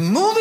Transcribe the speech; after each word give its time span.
Move 0.00 0.37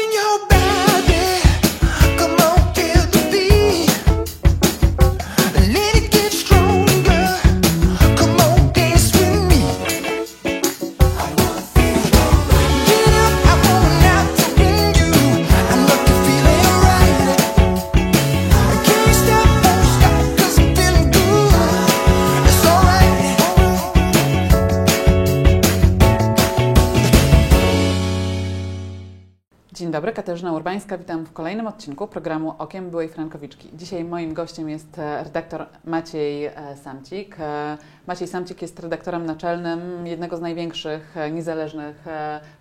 Witam 30.96 31.26
w 31.26 31.34
kolejnym 31.34 31.68
odcinku 31.68 32.08
programu 32.08 32.56
Okiem 32.58 32.90
Byłej 32.90 33.10
Frankowiczki. 33.10 33.70
Dzisiaj 33.74 34.04
moim 34.04 34.34
gościem 34.34 34.70
jest 34.70 35.00
e, 35.00 35.24
redaktor 35.24 35.66
Maciej 35.86 36.46
e, 36.46 36.54
Samcik. 36.84 37.36
E, 37.40 37.78
Maciej 38.08 38.28
Samcik 38.28 38.62
jest 38.62 38.80
redaktorem 38.80 39.26
naczelnym 39.26 40.08
jednego 40.08 40.38
z 40.38 40.42
największych 40.42 41.16
niezależnych 41.32 42.06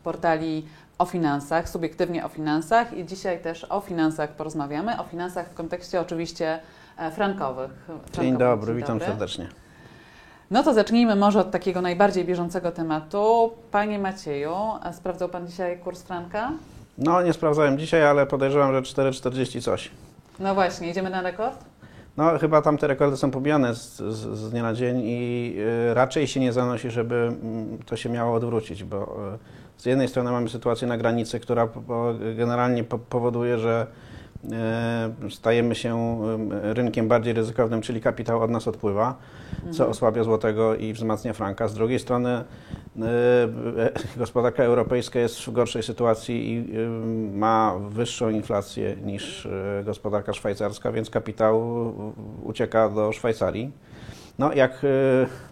portali 0.05 0.67
o 0.99 1.05
finansach, 1.05 1.69
subiektywnie 1.69 2.25
o 2.25 2.29
finansach 2.29 2.97
i 2.97 3.05
dzisiaj 3.05 3.43
też 3.43 3.67
o 3.71 3.81
finansach 3.81 4.31
porozmawiamy, 4.31 5.01
o 5.01 5.05
finansach 5.05 5.51
w 5.51 5.55
kontekście 5.55 6.01
oczywiście 6.01 6.61
e, 6.97 7.11
frankowych. 7.11 7.71
Dzień 7.89 7.97
Frankowych. 8.13 8.39
dobry, 8.39 8.75
witam 8.75 9.01
serdecznie. 9.01 9.49
No 10.51 10.63
to 10.63 10.75
zacznijmy 10.75 11.17
może 11.17 11.41
od 11.41 11.51
takiego 11.51 11.81
najbardziej 11.81 12.25
bieżącego 12.25 12.73
tematu. 12.73 13.53
Panie 13.71 13.99
Macieju, 13.99 14.55
sprawdzał 14.93 15.29
Pan 15.29 15.47
dzisiaj 15.47 15.79
kurs 15.79 16.03
franka? 16.03 16.53
No, 16.99 17.23
nie 17.23 17.33
sprawdzałem 17.33 17.79
dzisiaj, 17.79 18.07
ale 18.07 18.27
podejrzewam, 18.27 18.73
że 18.73 18.83
4,40 18.83 19.63
coś. 19.63 19.91
No 20.39 20.55
właśnie, 20.55 20.91
idziemy 20.91 21.11
na 21.11 21.23
rekord? 21.23 21.65
No, 22.17 22.39
chyba 22.39 22.63
tam 22.63 22.79
te 22.79 22.87
rekordy 22.87 23.17
są 23.17 23.31
pobijane 23.31 23.75
z, 23.75 23.97
z, 23.97 24.39
z 24.39 24.51
dnia 24.51 24.63
na 24.63 24.75
dzień 24.75 25.03
i 25.05 25.55
y, 25.91 25.95
raczej 25.95 26.27
się 26.27 26.41
nie 26.41 26.53
zanosi, 26.53 26.91
żeby 26.91 27.15
mm, 27.15 27.79
to 27.87 27.97
się 27.97 28.09
miało 28.09 28.35
odwrócić, 28.35 28.85
bo 28.85 29.19
y, 29.35 29.39
z 29.77 29.87
jednej 29.87 30.09
strony 30.09 30.31
mamy 30.31 30.49
sytuację 30.49 30.89
na 30.89 30.99
granicy, 30.99 31.41
która 31.41 31.67
po, 31.67 31.81
po, 31.81 32.15
generalnie 32.37 32.85
po, 32.85 32.99
powoduje, 32.99 33.59
że 33.59 33.87
y, 35.27 35.31
stajemy 35.31 35.75
się 35.75 36.21
y, 36.71 36.75
rynkiem 36.75 37.09
bardziej 37.09 37.33
ryzykownym, 37.33 37.83
czyli 37.83 38.01
kapitał 38.01 38.43
od 38.43 38.51
nas 38.51 38.69
odpływa, 38.69 39.17
co 39.71 39.89
osłabia 39.89 40.25
złotego 40.25 40.75
i 40.75 40.93
wzmacnia 40.93 41.33
franka. 41.33 41.69
Z 41.69 41.75
drugiej 41.75 41.99
strony 41.99 42.45
gospodarka 44.17 44.65
europejska 44.65 45.19
jest 45.19 45.41
w 45.41 45.53
gorszej 45.53 45.83
sytuacji 45.83 46.53
i 46.53 46.77
y, 46.77 46.89
ma 47.37 47.75
wyższą 47.91 48.29
inflację 48.29 48.97
niż 49.05 49.49
gospodarka 49.85 50.33
szwajcarska, 50.33 50.93
więc 50.93 51.11
kapitał 51.11 51.63
ucieka 52.43 52.89
do 52.89 53.13
Szwajcarii. 53.13 53.73
No, 54.39 54.53
jak 54.53 54.87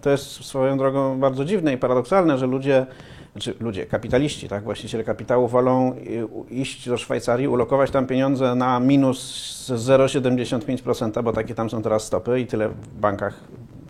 to 0.00 0.10
jest 0.10 0.44
swoją 0.44 0.78
drogą 0.78 1.20
bardzo 1.20 1.44
dziwne 1.44 1.72
i 1.72 1.76
paradoksalne, 1.76 2.38
że 2.38 2.46
ludzie, 2.46 2.86
znaczy 3.32 3.54
ludzie, 3.60 3.86
kapitaliści, 3.86 4.48
tak, 4.48 4.64
właściciele 4.64 5.04
kapitału 5.04 5.48
wolą 5.48 5.96
iść 6.50 6.88
do 6.88 6.96
Szwajcarii, 6.96 7.48
ulokować 7.48 7.90
tam 7.90 8.06
pieniądze 8.06 8.54
na 8.54 8.80
minus 8.80 9.18
0,75%, 9.70 11.22
bo 11.22 11.32
takie 11.32 11.54
tam 11.54 11.70
są 11.70 11.82
teraz 11.82 12.04
stopy 12.04 12.40
i 12.40 12.46
tyle 12.46 12.68
w 12.68 12.94
bankach 12.94 13.40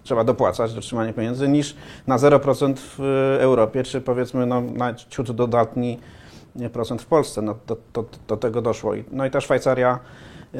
trzeba 0.04 0.24
dopłacać 0.24 0.74
do 0.74 0.80
trzymania 0.80 1.12
pieniędzy, 1.12 1.48
niż 1.48 1.76
na 2.06 2.16
0% 2.16 2.74
w 2.76 3.00
Europie, 3.40 3.82
czy 3.82 4.00
powiedzmy 4.00 4.46
no, 4.46 4.60
na 4.60 4.94
ciut 4.94 5.30
dodatni 5.30 5.98
procent 6.72 7.02
w 7.02 7.06
Polsce. 7.06 7.42
No, 7.42 7.54
do, 7.66 7.76
do, 7.92 8.04
do 8.28 8.36
tego 8.36 8.62
doszło. 8.62 8.92
No 9.12 9.26
i 9.26 9.30
ta 9.30 9.40
Szwajcaria 9.40 9.98
y, 10.54 10.58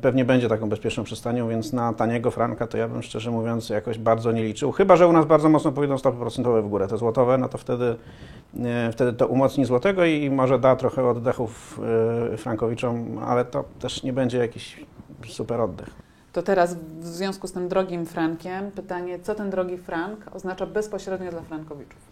pewnie 0.00 0.24
będzie 0.24 0.48
taką 0.48 0.68
bezpieczną 0.68 1.04
przystanią, 1.04 1.48
więc 1.48 1.72
na 1.72 1.92
taniego 1.92 2.30
franka 2.30 2.66
to 2.66 2.78
ja 2.78 2.88
bym 2.88 3.02
szczerze 3.02 3.30
mówiąc 3.30 3.68
jakoś 3.68 3.98
bardzo 3.98 4.32
nie 4.32 4.44
liczył. 4.44 4.72
Chyba, 4.72 4.96
że 4.96 5.06
u 5.08 5.12
nas 5.12 5.26
bardzo 5.26 5.48
mocno 5.48 5.72
pójdą 5.72 5.98
stopy 5.98 6.18
procentowe 6.18 6.62
w 6.62 6.68
górę, 6.68 6.88
te 6.88 6.98
złotowe, 6.98 7.38
no 7.38 7.48
to 7.48 7.58
wtedy, 7.58 7.96
y, 8.54 8.92
wtedy 8.92 9.12
to 9.12 9.26
umocni 9.26 9.64
złotego 9.64 10.04
i 10.04 10.30
może 10.30 10.58
da 10.58 10.76
trochę 10.76 11.08
oddechów 11.08 11.80
frankowiczom, 12.36 13.18
ale 13.26 13.44
to 13.44 13.64
też 13.80 14.02
nie 14.02 14.12
będzie 14.12 14.38
jakiś 14.38 14.86
super 15.26 15.60
oddech. 15.60 16.09
To 16.32 16.42
teraz 16.42 16.74
w 16.74 17.06
związku 17.06 17.46
z 17.46 17.52
tym 17.52 17.68
drogim 17.68 18.06
frankiem 18.06 18.70
pytanie, 18.70 19.18
co 19.18 19.34
ten 19.34 19.50
drogi 19.50 19.78
frank 19.78 20.34
oznacza 20.34 20.66
bezpośrednio 20.66 21.30
dla 21.30 21.42
frankowiczów? 21.42 22.10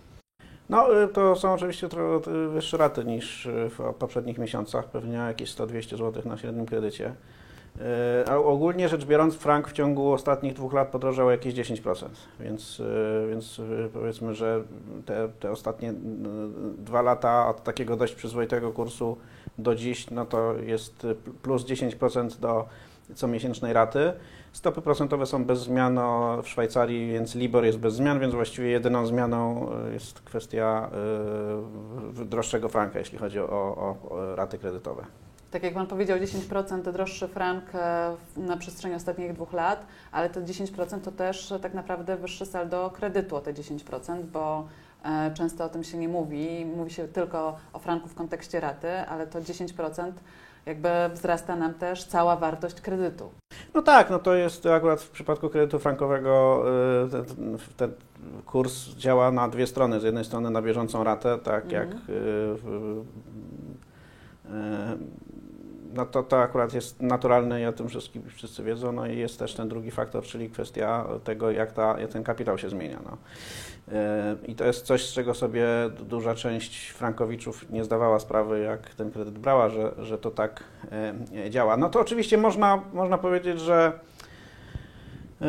No, 0.68 1.02
y, 1.02 1.08
to 1.08 1.36
są 1.36 1.52
oczywiście 1.52 1.88
trochę 1.88 2.30
y, 2.30 2.48
wyższe 2.48 2.76
raty 2.76 3.04
niż 3.04 3.46
y, 3.46 3.70
w 3.78 3.94
poprzednich 3.98 4.38
miesiącach, 4.38 4.84
pewnie 4.84 5.16
jakieś 5.16 5.54
100-200 5.54 5.96
zł 5.96 6.22
na 6.24 6.36
średnim 6.36 6.66
kredycie. 6.66 7.14
A 8.30 8.36
ogólnie 8.36 8.88
rzecz 8.88 9.04
biorąc, 9.04 9.34
frank 9.34 9.68
w 9.68 9.72
ciągu 9.72 10.12
ostatnich 10.12 10.54
dwóch 10.54 10.72
lat 10.72 10.88
podrożał 10.88 11.30
jakieś 11.30 11.54
10%, 11.54 12.06
więc, 12.40 12.82
więc 13.30 13.60
powiedzmy, 13.92 14.34
że 14.34 14.64
te, 15.06 15.28
te 15.40 15.50
ostatnie 15.50 15.94
dwa 16.78 17.02
lata 17.02 17.48
od 17.48 17.62
takiego 17.62 17.96
dość 17.96 18.14
przyzwoitego 18.14 18.72
kursu 18.72 19.16
do 19.58 19.74
dziś, 19.74 20.10
no 20.10 20.26
to 20.26 20.54
jest 20.54 21.06
plus 21.42 21.64
10% 21.64 22.38
do 22.40 22.66
comiesięcznej 23.14 23.72
raty. 23.72 24.12
Stopy 24.52 24.82
procentowe 24.82 25.26
są 25.26 25.44
bez 25.44 25.60
zmian 25.60 26.00
w 26.42 26.48
Szwajcarii, 26.48 27.12
więc 27.12 27.34
Libor 27.34 27.64
jest 27.64 27.78
bez 27.78 27.94
zmian, 27.94 28.20
więc 28.20 28.34
właściwie 28.34 28.68
jedyną 28.68 29.06
zmianą 29.06 29.68
y, 29.88 29.92
jest 29.92 30.20
kwestia 30.20 30.90
y, 32.20 32.24
droższego 32.24 32.68
franka, 32.68 32.98
jeśli 32.98 33.18
chodzi 33.18 33.40
o, 33.40 33.46
o, 33.46 33.96
o 34.10 34.36
raty 34.36 34.58
kredytowe. 34.58 35.04
Tak 35.50 35.62
jak 35.62 35.74
Pan 35.74 35.86
powiedział, 35.86 36.18
10% 36.18 36.92
droższy 36.92 37.28
frank 37.28 37.64
e, 37.74 38.16
na 38.36 38.56
przestrzeni 38.56 38.94
ostatnich 38.94 39.32
dwóch 39.32 39.52
lat, 39.52 39.86
ale 40.12 40.30
to 40.30 40.40
10% 40.40 41.00
to 41.00 41.12
też 41.12 41.52
e, 41.52 41.58
tak 41.58 41.74
naprawdę 41.74 42.16
wyższy 42.16 42.46
saldo 42.46 42.90
kredytu 42.90 43.36
o 43.36 43.40
te 43.40 43.54
10%, 43.54 44.22
bo 44.22 44.68
e, 45.04 45.34
często 45.34 45.64
o 45.64 45.68
tym 45.68 45.84
się 45.84 45.98
nie 45.98 46.08
mówi. 46.08 46.66
Mówi 46.76 46.90
się 46.90 47.08
tylko 47.08 47.56
o 47.72 47.78
franku 47.78 48.08
w 48.08 48.14
kontekście 48.14 48.60
raty, 48.60 48.88
ale 48.90 49.26
to 49.26 49.40
10% 49.40 50.12
jakby 50.66 50.88
wzrasta 51.12 51.56
nam 51.56 51.74
też 51.74 52.04
cała 52.04 52.36
wartość 52.36 52.80
kredytu. 52.80 53.30
No 53.74 53.82
tak, 53.82 54.10
no 54.10 54.18
to 54.18 54.34
jest 54.34 54.66
akurat 54.66 55.02
w 55.02 55.10
przypadku 55.10 55.48
kredytu 55.48 55.78
frankowego 55.78 56.64
y, 57.06 57.10
ten, 57.10 57.58
ten 57.76 57.92
kurs 58.46 58.88
działa 58.88 59.30
na 59.30 59.48
dwie 59.48 59.66
strony. 59.66 60.00
Z 60.00 60.02
jednej 60.02 60.24
strony 60.24 60.50
na 60.50 60.62
bieżącą 60.62 61.04
ratę, 61.04 61.38
tak 61.38 61.64
Mhm. 61.64 61.90
jak 61.90 62.08
y, 62.08 62.12
y, 62.12 62.18
no 65.94 66.06
to, 66.06 66.22
to 66.22 66.42
akurat 66.42 66.74
jest 66.74 67.02
naturalne 67.02 67.60
i 67.60 67.66
o 67.66 67.72
tym 67.72 67.88
wszyscy, 67.88 68.20
wszyscy 68.36 68.62
wiedzą. 68.62 68.92
No 68.92 69.06
i 69.06 69.18
jest 69.18 69.38
też 69.38 69.54
ten 69.54 69.68
drugi 69.68 69.90
faktor, 69.90 70.24
czyli 70.24 70.50
kwestia 70.50 71.06
tego, 71.24 71.50
jak, 71.50 71.72
ta, 71.72 72.00
jak 72.00 72.10
ten 72.10 72.24
kapitał 72.24 72.58
się 72.58 72.70
zmienia. 72.70 73.00
No. 73.04 73.16
I 74.46 74.54
to 74.54 74.64
jest 74.64 74.86
coś, 74.86 75.06
z 75.06 75.12
czego 75.12 75.34
sobie 75.34 75.66
duża 76.00 76.34
część 76.34 76.88
frankowiczów 76.88 77.70
nie 77.70 77.84
zdawała 77.84 78.18
sprawy, 78.18 78.60
jak 78.60 78.94
ten 78.94 79.10
kredyt 79.10 79.38
brała, 79.38 79.68
że, 79.68 79.92
że 79.98 80.18
to 80.18 80.30
tak 80.30 80.64
y, 81.46 81.50
działa. 81.50 81.76
No 81.76 81.88
to 81.88 82.00
oczywiście 82.00 82.38
można, 82.38 82.82
można 82.92 83.18
powiedzieć, 83.18 83.60
że, 83.60 83.92
y, 85.42 85.44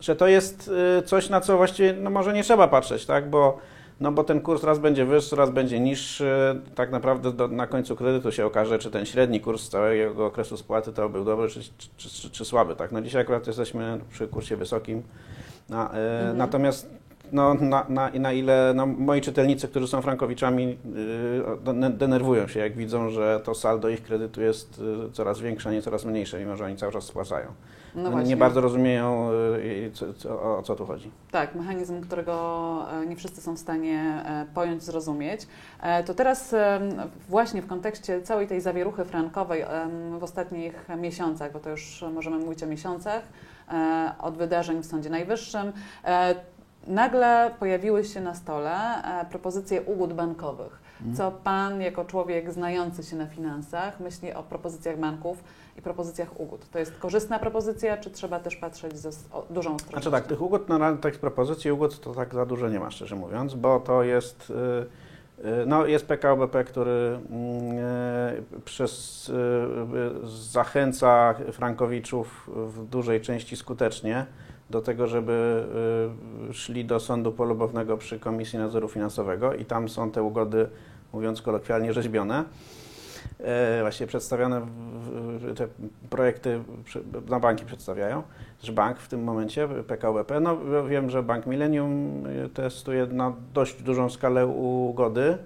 że 0.00 0.16
to 0.16 0.26
jest 0.26 0.70
y, 0.98 1.02
coś, 1.02 1.28
na 1.28 1.40
co 1.40 1.56
właściwie 1.56 1.92
no 1.92 2.10
może 2.10 2.32
nie 2.32 2.42
trzeba 2.42 2.68
patrzeć, 2.68 3.06
tak? 3.06 3.30
bo, 3.30 3.58
no 4.00 4.12
bo 4.12 4.24
ten 4.24 4.40
kurs 4.40 4.64
raz 4.64 4.78
będzie 4.78 5.04
wyższy, 5.04 5.36
raz 5.36 5.50
będzie 5.50 5.80
niższy. 5.80 6.60
Tak 6.74 6.90
naprawdę 6.90 7.32
do, 7.32 7.48
na 7.48 7.66
końcu 7.66 7.96
kredytu 7.96 8.32
się 8.32 8.46
okaże, 8.46 8.78
czy 8.78 8.90
ten 8.90 9.06
średni 9.06 9.40
kurs 9.40 9.68
całego 9.68 10.26
okresu 10.26 10.56
spłaty 10.56 10.92
to 10.92 11.08
był 11.08 11.24
dobry, 11.24 11.48
czy, 11.48 11.60
czy, 11.96 12.08
czy, 12.08 12.30
czy 12.30 12.44
słaby. 12.44 12.76
Tak? 12.76 12.92
No 12.92 13.00
dzisiaj 13.00 13.22
akurat 13.22 13.46
jesteśmy 13.46 14.00
przy 14.10 14.28
kursie 14.28 14.56
wysokim. 14.56 15.02
Na, 15.68 15.84
y, 15.84 15.98
Mhm. 16.20 16.36
Natomiast 16.36 16.90
no, 17.32 17.54
na, 17.54 17.84
na, 17.88 18.10
na 18.10 18.32
ile 18.32 18.72
no, 18.74 18.86
moi 18.86 19.20
czytelnicy, 19.20 19.68
którzy 19.68 19.88
są 19.88 20.02
frankowiczami, 20.02 20.78
de- 21.64 21.90
denerwują 21.90 22.48
się, 22.48 22.60
jak 22.60 22.76
widzą, 22.76 23.10
że 23.10 23.40
to 23.44 23.54
saldo 23.54 23.88
ich 23.88 24.02
kredytu 24.02 24.42
jest 24.42 24.80
y, 25.08 25.12
coraz 25.12 25.40
większe, 25.40 25.68
a 25.68 25.72
nie 25.72 25.82
coraz 25.82 26.04
mniejsze, 26.04 26.38
mimo 26.40 26.56
że 26.56 26.64
oni 26.64 26.76
cały 26.76 26.92
czas 26.92 27.04
spłacają. 27.04 27.46
No 27.94 28.22
nie 28.22 28.36
bardzo 28.36 28.60
rozumieją, 28.60 29.30
co, 29.92 30.14
co, 30.14 30.58
o 30.58 30.62
co 30.62 30.74
tu 30.76 30.86
chodzi. 30.86 31.10
Tak, 31.30 31.54
mechanizm, 31.54 32.00
którego 32.00 32.86
e, 33.02 33.06
nie 33.06 33.16
wszyscy 33.16 33.40
są 33.40 33.54
w 33.54 33.58
stanie 33.58 34.22
e, 34.26 34.46
pojąć, 34.54 34.82
zrozumieć. 34.82 35.46
E, 35.82 36.04
To 36.04 36.14
teraz 36.14 36.54
właśnie 37.28 37.62
w 37.62 37.66
kontekście 37.66 38.22
całej 38.22 38.46
tej 38.46 38.60
zawieruchy 38.60 39.04
frankowej 39.04 39.64
w 40.18 40.22
ostatnich 40.24 40.88
miesiącach, 40.98 41.52
bo 41.52 41.58
to 41.60 41.70
już 41.70 42.04
możemy 42.14 42.38
mówić 42.38 42.62
o 42.62 42.66
miesiącach, 42.66 43.22
e, 43.22 43.47
od 44.20 44.36
wydarzeń 44.36 44.82
w 44.82 44.86
Sądzie 44.86 45.10
Najwyższym, 45.10 45.72
e, 46.04 46.34
nagle 46.86 47.50
pojawiły 47.58 48.04
się 48.04 48.20
na 48.20 48.34
stole 48.34 49.02
e, 49.04 49.26
propozycje 49.30 49.82
ugód 49.82 50.12
bankowych. 50.12 50.88
Co 51.16 51.30
Pan, 51.30 51.80
jako 51.80 52.04
człowiek 52.04 52.52
znający 52.52 53.02
się 53.02 53.16
na 53.16 53.26
finansach, 53.26 54.00
myśli 54.00 54.32
o 54.32 54.42
propozycjach 54.42 54.98
banków 54.98 55.44
i 55.78 55.82
propozycjach 55.82 56.40
ugód? 56.40 56.70
To 56.70 56.78
jest 56.78 56.98
korzystna 56.98 57.38
propozycja, 57.38 57.96
czy 57.96 58.10
trzeba 58.10 58.40
też 58.40 58.56
patrzeć 58.56 58.98
ze 58.98 59.10
dużą 59.50 59.74
ostrożnością? 59.74 59.90
Znaczy 59.90 60.10
tak, 60.10 60.26
tych 60.26 60.42
ugód, 60.42 60.68
na 60.68 60.78
razie 60.78 60.98
takich 60.98 61.20
propozycji 61.20 61.72
ugód 61.72 62.00
to 62.00 62.14
tak 62.14 62.34
za 62.34 62.46
dużo 62.46 62.68
nie 62.68 62.80
ma, 62.80 62.90
szczerze 62.90 63.16
mówiąc, 63.16 63.54
bo 63.54 63.80
to 63.80 64.02
jest, 64.02 64.50
y, 64.50 64.54
Y, 64.54 65.07
No, 65.66 65.86
jest 65.86 66.06
PKO 66.06 66.36
BP, 66.36 66.64
który 66.64 66.90
mm, 66.90 67.78
e, 67.78 68.60
przez, 68.64 69.32
e, 70.24 70.28
zachęca 70.28 71.34
frankowiczów 71.52 72.50
w 72.54 72.84
dużej 72.84 73.20
części 73.20 73.56
skutecznie 73.56 74.26
do 74.70 74.80
tego, 74.80 75.06
żeby 75.06 75.64
szli 76.52 76.84
do 76.84 77.00
sądu 77.00 77.32
polubownego 77.32 77.96
przy 77.96 78.18
Komisji 78.18 78.58
Nadzoru 78.58 78.88
Finansowego 78.88 79.54
i 79.54 79.64
tam 79.64 79.88
są 79.88 80.10
te 80.10 80.22
ugody, 80.22 80.68
mówiąc 81.12 81.42
kolokwialnie, 81.42 81.92
rzeźbione. 81.92 82.44
Właśnie 83.80 84.06
przedstawiane, 84.06 84.66
te 85.56 85.68
projekty 86.10 86.60
na 87.28 87.40
banki 87.40 87.64
przedstawiają, 87.64 88.22
że 88.62 88.72
bank 88.72 88.98
w 88.98 89.08
tym 89.08 89.24
momencie, 89.24 89.68
PKO 89.86 90.12
BP, 90.14 90.40
no 90.40 90.58
wiem, 90.88 91.10
że 91.10 91.22
Bank 91.22 91.46
Millennium 91.46 92.22
e, 92.44 92.48
testuje 92.48 93.06
na 93.06 93.32
dość 93.54 93.82
dużą 93.82 94.10
skalę 94.10 94.46
ugody. 94.46 95.38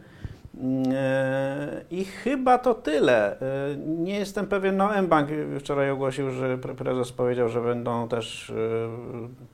E, 0.94 1.84
I 1.90 2.04
chyba 2.04 2.58
to 2.58 2.74
tyle. 2.74 3.40
E, 3.40 3.76
Nie 3.76 4.18
jestem 4.18 4.46
pewien, 4.46 4.76
no 4.76 5.02
mBank 5.02 5.28
wczoraj 5.60 5.90
ogłosił, 5.90 6.30
że 6.30 6.58
pre- 6.58 6.74
prezes 6.74 7.12
powiedział, 7.12 7.48
że 7.48 7.60
będą 7.60 8.08
też 8.08 8.52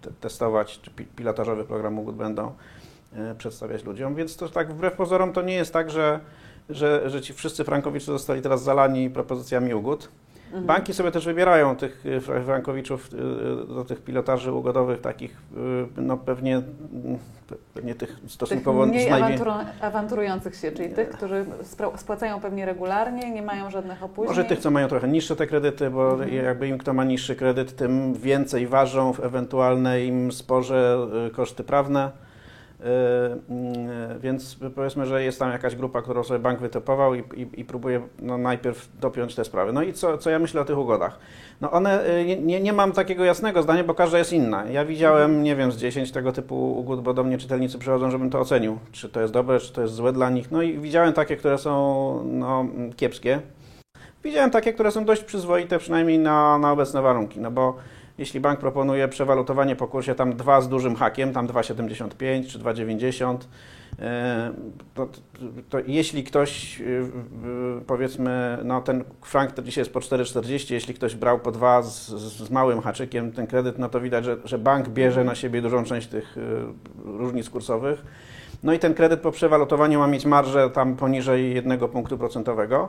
te- 0.01 0.11
testować, 0.21 0.81
czy 0.81 0.91
pi- 0.91 1.05
pilotażowy 1.07 1.65
program 1.65 1.99
ugód 1.99 2.17
będą 2.17 2.53
przedstawiać 3.39 3.85
ludziom, 3.85 4.15
więc 4.15 4.37
to 4.37 4.49
tak 4.49 4.73
wbrew 4.73 4.93
pozorom 4.97 5.33
to 5.33 5.43
nie 5.43 5.55
jest 5.55 5.73
tak, 5.73 5.91
że, 5.91 6.21
że, 6.71 7.11
że 7.11 7.21
ci 7.21 7.33
wszyscy 7.35 7.65
frankowicze 7.65 8.07
zostali 8.07 8.43
teraz 8.43 8.63
zalani 8.63 9.11
propozycjami 9.11 9.75
ugód. 9.75 10.09
Mhm. 10.49 10.65
Banki 10.67 10.95
sobie 10.95 11.11
też 11.11 11.25
wybierają 11.27 11.77
tych 11.77 12.07
y, 12.07 12.21
fra- 12.21 12.43
frankowiczów 12.43 13.09
y, 13.13 13.17
do 13.75 13.85
tych 13.85 14.01
pilotaży 14.03 14.53
ugodowych 14.53 15.01
takich, 15.01 15.31
y, 15.97 16.01
no 16.01 16.17
pewnie, 16.17 16.57
mm, 16.57 17.19
pewnie 17.75 17.95
tych 17.95 18.21
Tych 18.21 18.31
stosunkowo 18.31 18.87
z 18.87 18.89
mniej 18.89 19.11
awanturu- 19.11 19.65
awanturujących 19.81 20.55
się, 20.57 20.73
czyli 20.73 20.95
tych, 20.95 21.09
którzy 21.11 21.45
spłacają 21.97 22.41
pewnie 22.41 22.67
regularnie, 22.67 23.31
nie 23.31 23.43
mają 23.43 23.71
żadnych 23.71 24.03
opóźnień. 24.03 24.29
Może 24.29 24.45
tych, 24.45 24.59
co 24.59 24.71
mają 24.71 24.89
trochę 24.89 25.09
niższe 25.09 25.37
te 25.37 25.47
kredyty, 25.47 25.91
bo 25.91 26.13
Mhm. 26.13 26.35
jakby 26.45 26.69
im 26.69 26.79
kto 26.79 26.93
ma 26.95 27.05
niższy 27.05 27.37
kredyt, 27.37 27.77
tym 27.77 28.15
więcej 28.15 28.67
ważą 28.67 29.13
w 29.13 29.21
ewentualnym 29.25 30.33
sporze 30.33 30.99
y, 31.29 31.31
koszty 31.31 31.65
prawne. 31.65 32.11
Y, 32.81 32.85
y, 34.17 34.19
Więc 34.21 34.57
powiedzmy, 34.75 35.07
że 35.07 35.25
jest 35.25 35.39
tam 35.39 35.51
jakaś 35.51 35.77
grupa, 35.77 36.03
którą 36.03 36.25
sobie 36.25 36.41
bank 36.41 36.61
wytypował 36.61 37.15
i, 37.15 37.19
i, 37.19 37.61
i 37.61 37.65
próbuje 37.65 38.01
no, 38.19 38.39
najpierw 38.39 38.89
dopiąć 39.01 39.35
te 39.35 39.45
sprawy. 39.45 39.73
No 39.73 39.83
i 39.83 39.93
co, 39.93 40.19
co 40.19 40.31
ja 40.31 40.39
myślę 40.39 40.61
o 40.61 40.65
tych 40.65 40.79
ugodach? 40.79 41.19
No 41.61 41.71
one, 41.71 42.07
y, 42.11 42.37
nie, 42.43 42.61
nie 42.61 42.73
mam 42.73 42.93
takiego 42.93 43.25
jasnego 43.25 43.63
zdania, 43.63 43.85
bo 43.85 43.95
każda 43.95 44.19
jest 44.19 44.33
inna. 44.33 44.65
Ja 44.65 44.85
widziałem, 44.85 45.43
nie 45.43 45.57
wiem, 45.57 45.73
z 45.73 45.77
10 45.77 46.13
tego 46.13 46.33
typu 46.33 46.79
ugód, 46.79 47.01
bo 47.03 47.15
do 47.15 47.25
mnie 47.25 47.39
czytelnicy 47.39 47.79
przychodzą, 47.79 48.11
żebym 48.11 48.31
to 48.31 48.41
ocenił, 48.41 48.79
czy 48.93 49.09
to 49.09 49.21
jest 49.21 49.33
dobre, 49.33 49.61
czy 49.61 49.73
to 49.73 49.83
jest 49.83 49.95
złe 49.95 50.13
dla 50.13 50.31
nich. 50.31 50.51
No 50.51 50.63
i 50.63 50.79
widziałem 50.79 51.13
takie, 51.13 51.37
które 51.37 51.59
są 51.59 52.23
no, 52.25 52.67
kiepskie. 52.97 53.41
Widziałem 54.25 54.51
takie, 54.51 54.73
które 54.73 54.91
są 54.91 55.05
dość 55.05 55.25
przyzwoite, 55.25 55.79
przynajmniej 55.79 56.19
na, 56.19 56.59
na 56.59 56.73
obecne 56.73 57.03
warunki, 57.03 57.41
no 57.41 57.51
bo 57.51 57.77
jeśli 58.19 58.41
bank 58.41 58.61
proponuje 58.61 59.09
przewalutowanie 59.09 59.77
po 59.77 59.89
kursie 59.89 60.15
tam 60.15 60.37
2 60.37 60.61
z 60.61 60.69
dużym 60.69 60.97
hakiem, 60.97 61.33
tam 61.33 61.47
2,75 61.47 62.47
czy 62.47 62.59
2,90, 62.59 63.39
e, 63.99 64.53
to, 64.95 65.09
to, 65.69 65.79
jeśli 65.87 66.25
ktoś, 66.25 66.81
e, 66.81 66.85
powiedzmy, 67.87 68.59
no 68.65 68.81
ten 68.81 69.05
frank 69.23 69.53
to 69.53 69.63
dzisiaj 69.63 69.81
jest 69.81 69.93
po 69.93 70.01
4,40, 70.01 70.73
jeśli 70.73 70.95
ktoś 70.95 71.15
brał 71.15 71.39
po 71.39 71.53
2 71.53 71.83
z, 71.83 72.09
z 72.09 72.51
małym 72.51 72.81
haczykiem 72.81 73.33
ten 73.33 73.47
kredyt, 73.47 73.79
no 73.79 73.89
to 73.89 74.01
widać, 74.01 74.25
że, 74.25 74.37
że 74.45 74.59
bank 74.59 74.89
bierze 74.89 75.25
na 75.25 75.35
siebie 75.35 75.63
dużą 75.63 75.85
część 75.85 76.09
tych 76.09 76.39
e, 76.39 76.41
różnic 77.05 77.51
kursowych. 77.51 78.05
No 78.63 78.73
i 78.73 78.79
ten 78.79 78.95
kredyt 78.95 79.21
po 79.21 79.33
przewalutowaniu 79.33 79.99
ma 79.99 80.07
mieć 80.07 80.25
marżę 80.25 80.71
tam 80.71 80.97
poniżej 80.97 81.55
jednego 81.55 81.89
punktu 81.89 82.19
procentowego, 82.19 82.89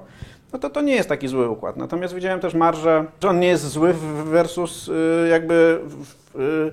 no 0.53 0.59
to 0.59 0.69
to 0.69 0.81
nie 0.81 0.95
jest 0.95 1.09
taki 1.09 1.27
zły 1.27 1.49
układ. 1.49 1.77
Natomiast 1.77 2.13
widziałem 2.13 2.39
też 2.39 2.53
marżę, 2.53 3.05
że 3.23 3.29
on 3.29 3.39
nie 3.39 3.47
jest 3.47 3.67
zły 3.67 3.93
versus 4.25 4.87
y, 4.87 5.27
jakby 5.29 5.79
y, 6.35 6.71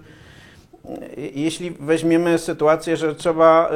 jeśli 1.34 1.70
weźmiemy 1.70 2.38
sytuację, 2.38 2.96
że 2.96 3.14
trzeba, 3.14 3.70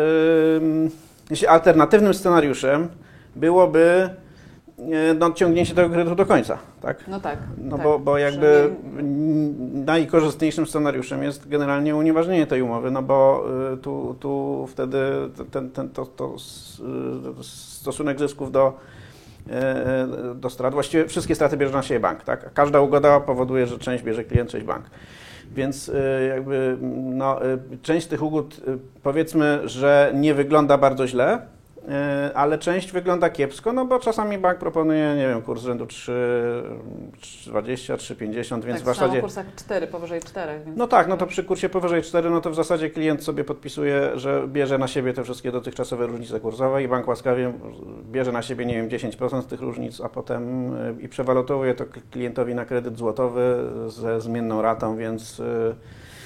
jeśli 1.31 1.47
alternatywnym 1.47 2.15
scenariuszem 2.15 2.89
byłoby 3.37 4.11
no, 5.19 5.33
ciągnięcie 5.33 5.75
tego 5.75 5.91
kredytu 5.91 6.17
do 6.17 6.27
końca, 6.27 6.59
tak? 6.81 7.09
No 7.09 7.21
tak. 7.21 7.39
No 7.59 7.77
tak. 7.77 7.85
bo, 7.87 7.99
bo 7.99 8.19
jakby 8.19 8.71
n- 8.99 9.85
najkorzystniejszym 9.85 10.67
scenariuszem 10.67 11.23
jest 11.23 11.49
generalnie 11.49 11.97
unieważnienie 11.97 12.47
tej 12.47 12.63
umowy, 12.63 12.91
no 12.91 13.03
bo 13.03 13.45
y, 13.73 13.77
tu, 13.77 14.17
tu 14.21 14.67
wtedy 14.71 14.99
ten, 15.51 15.71
ten, 15.71 15.89
to, 15.89 16.07
to 16.07 16.35
y, 17.41 17.45
stosunek 17.45 18.19
zysków 18.19 18.53
do, 18.53 18.79
do 20.35 20.51
strat, 20.51 20.75
właściwie 20.75 21.07
wszystkie 21.07 21.35
straty 21.35 21.57
bierze 21.57 21.73
na 21.73 21.83
siebie 21.83 22.01
bank, 22.01 22.23
tak? 22.23 22.53
Każda 22.53 22.81
ugoda 22.81 23.21
powoduje, 23.21 23.67
że 23.67 23.79
część 23.79 24.05
bierze 24.05 24.25
klient, 24.25 24.51
część 24.51 24.67
bank. 24.67 24.85
Więc 25.55 25.91
jakby 26.29 26.77
no, 26.93 27.41
część 27.83 28.07
z 28.07 28.09
tych 28.09 28.23
ugód 28.23 28.61
powiedzmy, 29.03 29.61
że 29.69 30.13
nie 30.15 30.35
wygląda 30.35 30.79
bardzo 30.79 31.07
źle, 31.07 31.39
ale 32.35 32.59
część 32.59 32.93
wygląda 32.93 33.31
kiepsko, 33.31 33.73
no 33.73 33.85
bo 33.85 33.99
czasami 33.99 34.39
bank 34.39 34.59
proponuje, 34.59 35.15
nie 35.17 35.29
wiem, 35.29 35.43
kurs 35.43 35.63
rzędu 35.63 35.85
3,20, 35.85 37.97
3,50, 37.97 38.65
więc 38.65 38.65
tak, 38.65 38.83
w 38.83 38.85
zasadzie... 38.85 39.19
w 39.19 39.21
kursach 39.21 39.47
4, 39.57 39.87
powyżej 39.87 40.21
4. 40.21 40.61
Więc 40.65 40.79
No 40.79 40.89
tak, 40.89 41.09
no 41.09 41.17
to 41.17 41.27
przy 41.27 41.45
kursie 41.45 41.69
powyżej 41.69 42.03
4, 42.03 42.31
no 42.31 42.41
to 42.41 42.51
w 42.51 42.55
zasadzie 42.55 42.91
klient 42.91 43.25
sobie 43.25 43.45
podpisuje, 43.45 44.19
że 44.19 44.49
bierze 44.49 44.79
na 44.79 44.89
siebie 44.89 45.13
te 45.13 45.25
wszystkie 45.25 45.53
dotychczasowe 45.53 46.07
różnice 46.07 46.41
kursowe 46.41 46.83
i 46.83 46.89
bank 46.89 47.09
łaskawie 47.09 47.53
bierze 48.13 48.33
na 48.33 48.43
siebie, 48.43 48.67
nie 48.67 48.75
wiem, 48.75 48.89
10% 48.89 49.43
z 49.43 49.47
tych 49.47 49.61
różnic, 49.61 50.01
a 50.01 50.09
potem 50.09 50.75
y, 50.75 51.03
i 51.03 51.09
przewalutowuje 51.09 51.75
to 51.75 51.85
klientowi 52.11 52.55
na 52.55 52.65
kredyt 52.65 52.99
złotowy 52.99 53.57
ze 53.87 54.21
zmienną 54.21 54.63
ratą, 54.63 54.97
więc 54.97 55.41
y, 55.41 55.75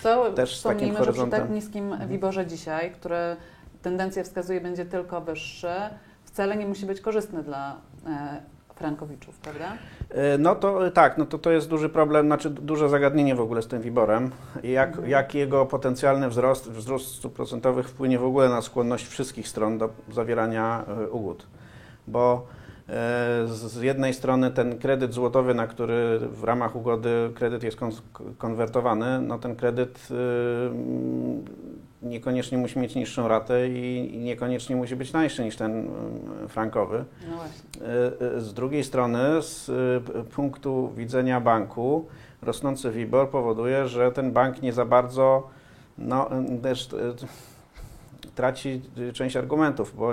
Co 0.03 0.33
też 0.33 0.57
z 0.57 0.63
takim 0.63 1.05
że 1.05 1.13
przy 1.13 1.27
tak 1.27 1.51
niskim 1.51 1.97
wiborze 2.09 2.47
dzisiaj, 2.47 2.91
który 2.91 3.37
tendencja 3.85 4.25
wskazuje 4.25 4.61
będzie 4.61 4.85
tylko 4.87 5.21
wyższy, 5.21 5.69
wcale 6.25 6.57
nie 6.57 6.67
musi 6.67 6.87
być 6.87 7.01
korzystny 7.01 7.43
dla 7.43 7.77
e, 8.07 8.43
frankowiczów, 8.75 9.39
prawda? 9.39 9.73
E, 10.11 10.39
No 10.39 10.55
to 10.55 10.87
e, 10.87 10.91
tak, 10.91 11.19
no 11.19 11.27
to, 11.27 11.39
to 11.39 11.51
jest 11.51 11.69
duży 11.69 11.89
problem, 11.89 12.27
znaczy 12.27 12.51
du- 12.51 12.63
duże 12.63 12.89
zagadnienie 12.89 13.35
w 13.35 13.41
ogóle 13.41 13.63
z 13.63 13.67
tym 13.67 13.83
WIBORem. 13.83 14.31
Jak, 14.63 14.89
Mhm. 14.89 15.09
jak 15.09 15.35
jego 15.35 15.67
potencjalny 15.67 16.29
wzrost, 16.29 16.71
wzrost 16.71 17.15
stóp 17.15 17.35
procentowych 17.35 17.89
wpłynie 17.89 18.19
w 18.19 18.25
ogóle 18.25 18.49
na 18.49 18.63
skłonność 18.63 19.07
wszystkich 19.09 19.49
stron 19.49 19.79
do 19.79 19.89
zawierania 20.13 20.85
ugód. 21.11 21.47
Bo 22.07 22.47
z 23.47 23.83
jednej 23.83 24.15
strony 24.15 24.51
ten 24.51 24.79
kredyt 24.79 25.15
złotowy, 25.15 25.55
na 25.55 25.67
który 25.67 26.19
w 26.19 26.45
ramach 26.45 26.77
ugody 26.77 27.31
kredyt 27.35 27.63
jest 27.63 27.77
kon- 27.77 27.93
konwertowany, 28.39 29.21
no 29.21 29.39
ten 29.39 29.57
kredyt 29.57 30.09
niekoniecznie 32.05 32.59
musi 32.59 32.79
mieć 32.79 32.95
niższą 32.95 33.29
ratę 33.29 33.69
i, 33.69 34.19
niekoniecznie 34.19 34.77
musi 34.77 34.97
być 34.97 35.11
tańszy 35.13 35.45
niż 35.45 35.57
ten 35.57 35.89
y, 36.45 36.49
frankowy. 36.49 37.05
No 37.31 37.37
właśnie. 37.37 37.87
E, 38.33 38.37
e, 38.37 38.41
Z 38.41 38.55
drugiej 38.55 38.85
strony, 38.85 39.43
z 39.43 39.67
p- 40.07 40.25
punktu 40.25 40.93
widzenia 40.97 41.41
banku, 41.41 42.07
rosnący 42.43 42.91
WIBOR 42.91 43.31
powoduje, 43.31 43.89
że 43.89 44.13
ten 44.13 44.33
bank 44.33 44.63
nie 44.63 44.73
za 44.73 44.85
bardzo 44.85 45.49
no, 45.99 46.31
też 46.63 46.89
traci 48.35 48.83
część 49.13 49.37
argumentów, 49.37 49.97
bo 49.97 50.13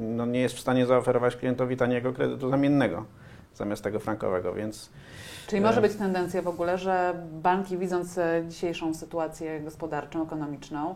no, 0.00 0.26
nie 0.26 0.40
jest 0.40 0.54
w 0.54 0.60
stanie 0.60 0.86
zaoferować 0.86 1.36
klientowi 1.36 1.76
taniego 1.76 2.12
kredytu 2.12 2.50
zamiennego 2.50 3.04
zamiast 3.54 3.84
tego 3.84 3.98
frankowego, 4.00 4.54
więc 4.54 4.90
Czyli 5.46 5.62
może 5.62 5.80
być 5.80 5.94
tendencja 5.94 6.42
w 6.42 6.48
ogóle, 6.48 6.78
że 6.78 7.14
banki 7.32 7.78
widząc 7.78 8.18
e, 8.18 8.44
dzisiejszą 8.48 8.94
sytuację 8.94 9.60
gospodarczą, 9.60 10.22
ekonomiczną, 10.22 10.94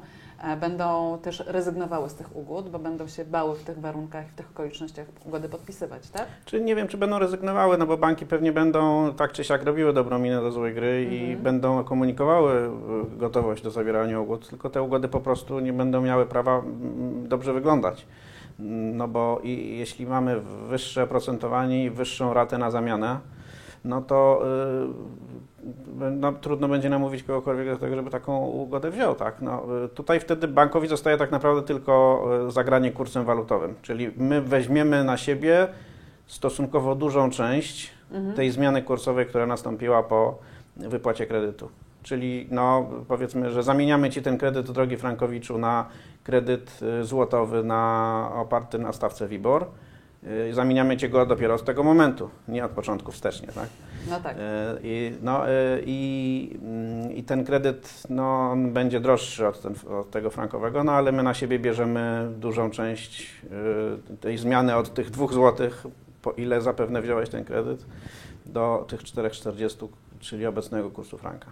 będą 0.60 1.18
też 1.22 1.42
rezygnowały 1.46 2.08
z 2.10 2.14
tych 2.14 2.36
ugód, 2.36 2.70
bo 2.70 2.78
będą 2.78 3.08
się 3.08 3.24
bały 3.24 3.56
w 3.56 3.64
tych 3.64 3.80
warunkach 3.80 4.26
i 4.26 4.30
w 4.30 4.34
tych 4.34 4.50
okolicznościach 4.50 5.06
ugody 5.24 5.48
podpisywać, 5.48 6.10
tak? 6.10 6.26
Czy 6.44 6.60
nie 6.60 6.74
wiem, 6.74 6.88
czy 6.88 6.96
będą 6.96 7.18
rezygnowały, 7.18 7.78
no 7.78 7.86
bo 7.86 7.96
banki 7.96 8.26
pewnie 8.26 8.52
będą 8.52 9.12
tak 9.14 9.32
czy 9.32 9.44
siak 9.44 9.62
robiły 9.62 9.92
dobrą 9.92 10.18
minę 10.18 10.40
do 10.40 10.52
złej 10.52 10.74
gry 10.74 11.04
i 11.04 11.20
Mhm. 11.20 11.42
będą 11.42 11.84
komunikowały 11.84 12.70
y, 13.14 13.18
gotowość 13.18 13.62
do 13.62 13.70
zawierania 13.70 14.20
ugód, 14.20 14.48
tylko 14.48 14.70
te 14.70 14.82
ugody 14.82 15.08
po 15.08 15.20
prostu 15.20 15.60
nie 15.60 15.72
będą 15.72 16.00
miały 16.00 16.26
prawa 16.26 16.58
mm, 16.58 17.28
dobrze 17.28 17.52
wyglądać. 17.52 18.06
No 18.58 19.08
bo 19.08 19.40
i, 19.42 19.78
jeśli 19.78 20.06
mamy 20.06 20.40
wyższe 20.68 21.02
oprocentowanie 21.02 21.84
i 21.84 21.90
wyższą 21.90 22.34
ratę 22.34 22.58
na 22.58 22.70
zamianę, 22.70 23.18
no 23.86 24.02
to 24.02 24.42
y, 26.02 26.10
no, 26.10 26.32
trudno 26.32 26.68
będzie 26.68 26.88
namówić 26.90 27.22
kogokolwiek 27.22 27.68
do 27.68 27.76
tego, 27.76 27.96
żeby 27.96 28.10
taką 28.10 28.46
ugodę 28.46 28.90
wziął. 28.90 29.14
Tak? 29.14 29.42
No, 29.42 29.62
y, 29.84 29.88
tutaj 29.88 30.20
wtedy 30.20 30.48
bankowi 30.48 30.88
zostaje 30.88 31.16
tak 31.16 31.30
naprawdę 31.30 31.62
tylko 31.62 32.24
y, 32.48 32.50
zagranie 32.50 32.90
kursem 32.92 33.24
walutowym, 33.24 33.74
czyli 33.82 34.10
my 34.16 34.40
weźmiemy 34.42 35.04
na 35.04 35.16
siebie 35.16 35.68
stosunkowo 36.26 36.94
dużą 36.94 37.30
część 37.30 37.96
Mhm. 38.12 38.34
tej 38.36 38.50
zmiany 38.50 38.82
kursowej, 38.82 39.26
która 39.26 39.46
nastąpiła 39.46 40.02
po 40.02 40.38
wypłacie 40.76 41.26
kredytu. 41.26 41.68
czyli 42.02 42.46
no, 42.50 42.86
powiedzmy, 43.08 43.50
że 43.50 43.62
zamieniamy 43.62 44.10
Ci 44.10 44.22
ten 44.22 44.38
kredyt, 44.38 44.70
drogi 44.70 44.96
Frankowiczu, 44.96 45.58
na 45.58 45.86
kredyt 46.24 46.80
złotowy 47.02 47.64
na, 47.64 48.30
oparty 48.34 48.78
na 48.78 48.92
stawce 48.92 49.28
WIBOR. 49.28 49.66
Y, 50.26 50.54
Zamieniamy 50.54 50.96
Cię 50.96 51.08
go 51.08 51.26
dopiero 51.26 51.54
od 51.54 51.64
tego 51.64 51.82
momentu, 51.82 52.30
nie 52.48 52.64
od 52.64 52.70
początku 52.70 53.12
wstecznie, 53.12 53.48
tak? 53.48 53.68
No 54.10 54.20
tak. 54.20 54.36
E, 54.38 54.76
I, 54.82 55.12
no, 55.22 55.48
e, 55.48 55.52
i, 55.86 56.58
mm, 56.62 57.12
I 57.12 57.22
ten 57.22 57.44
kredyt 57.44 58.02
no, 58.10 58.50
on 58.50 58.72
będzie 58.72 59.00
droższy 59.00 59.46
od, 59.46 59.62
ten, 59.62 59.74
od 59.90 60.10
tego 60.10 60.30
frankowego, 60.30 60.84
no 60.84 60.92
ale 60.92 61.12
my 61.12 61.22
na 61.22 61.34
siebie 61.34 61.58
bierzemy 61.58 62.28
dużą 62.38 62.70
część 62.70 63.36
tej 64.20 64.38
zmiany 64.38 64.76
od 64.76 64.94
tych 64.94 65.10
2 65.10 65.26
zł, 65.26 65.70
po 66.22 66.32
ile 66.32 66.60
zapewne 66.60 67.02
wziąłeś 67.02 67.28
ten 67.28 67.44
kredyt, 67.44 67.86
do 68.46 68.84
tych 68.88 69.02
4,40, 69.02 69.88
czyli 70.20 70.46
obecnego 70.46 70.90
kursu 70.90 71.18
franka. 71.18 71.46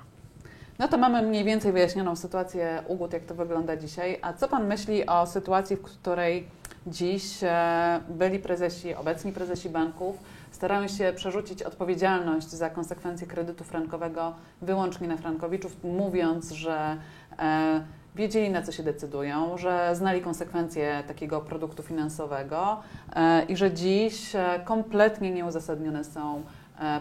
No 0.78 0.88
to 0.88 0.98
mamy 0.98 1.22
mniej 1.22 1.44
więcej 1.44 1.72
wyjaśnioną 1.72 2.16
sytuację 2.16 2.82
ugód, 2.88 3.12
jak 3.12 3.24
to 3.24 3.34
wygląda 3.34 3.76
dzisiaj. 3.76 4.18
A 4.22 4.32
co 4.32 4.48
Pan 4.48 4.66
myśli 4.66 5.06
o 5.06 5.26
sytuacji, 5.26 5.76
w 5.76 5.82
której 5.82 6.46
dziś 6.86 7.42
e, 7.42 8.00
byli 8.08 8.38
prezesi, 8.38 8.94
obecni 8.94 9.32
prezesi 9.32 9.70
banków 9.70 10.16
starają 10.50 10.88
się 10.88 11.12
przerzucić 11.16 11.62
odpowiedzialność 11.62 12.48
za 12.48 12.70
konsekwencje 12.70 13.26
kredytu 13.26 13.64
frankowego 13.64 14.34
wyłącznie 14.62 15.08
na 15.08 15.16
frankowiczów, 15.16 15.84
mówiąc, 15.84 16.50
że 16.50 16.96
e, 17.38 17.84
wiedzieli 18.16 18.50
na 18.50 18.62
co 18.62 18.72
się 18.72 18.82
decydują, 18.82 19.58
że 19.58 19.90
znali 19.96 20.20
konsekwencje 20.20 21.02
takiego 21.08 21.40
produktu 21.40 21.82
finansowego 21.82 22.80
e, 23.16 23.44
i 23.44 23.56
że 23.56 23.72
dziś 23.72 24.32
kompletnie 24.64 25.30
nieuzasadnione 25.30 26.04
są 26.04 26.42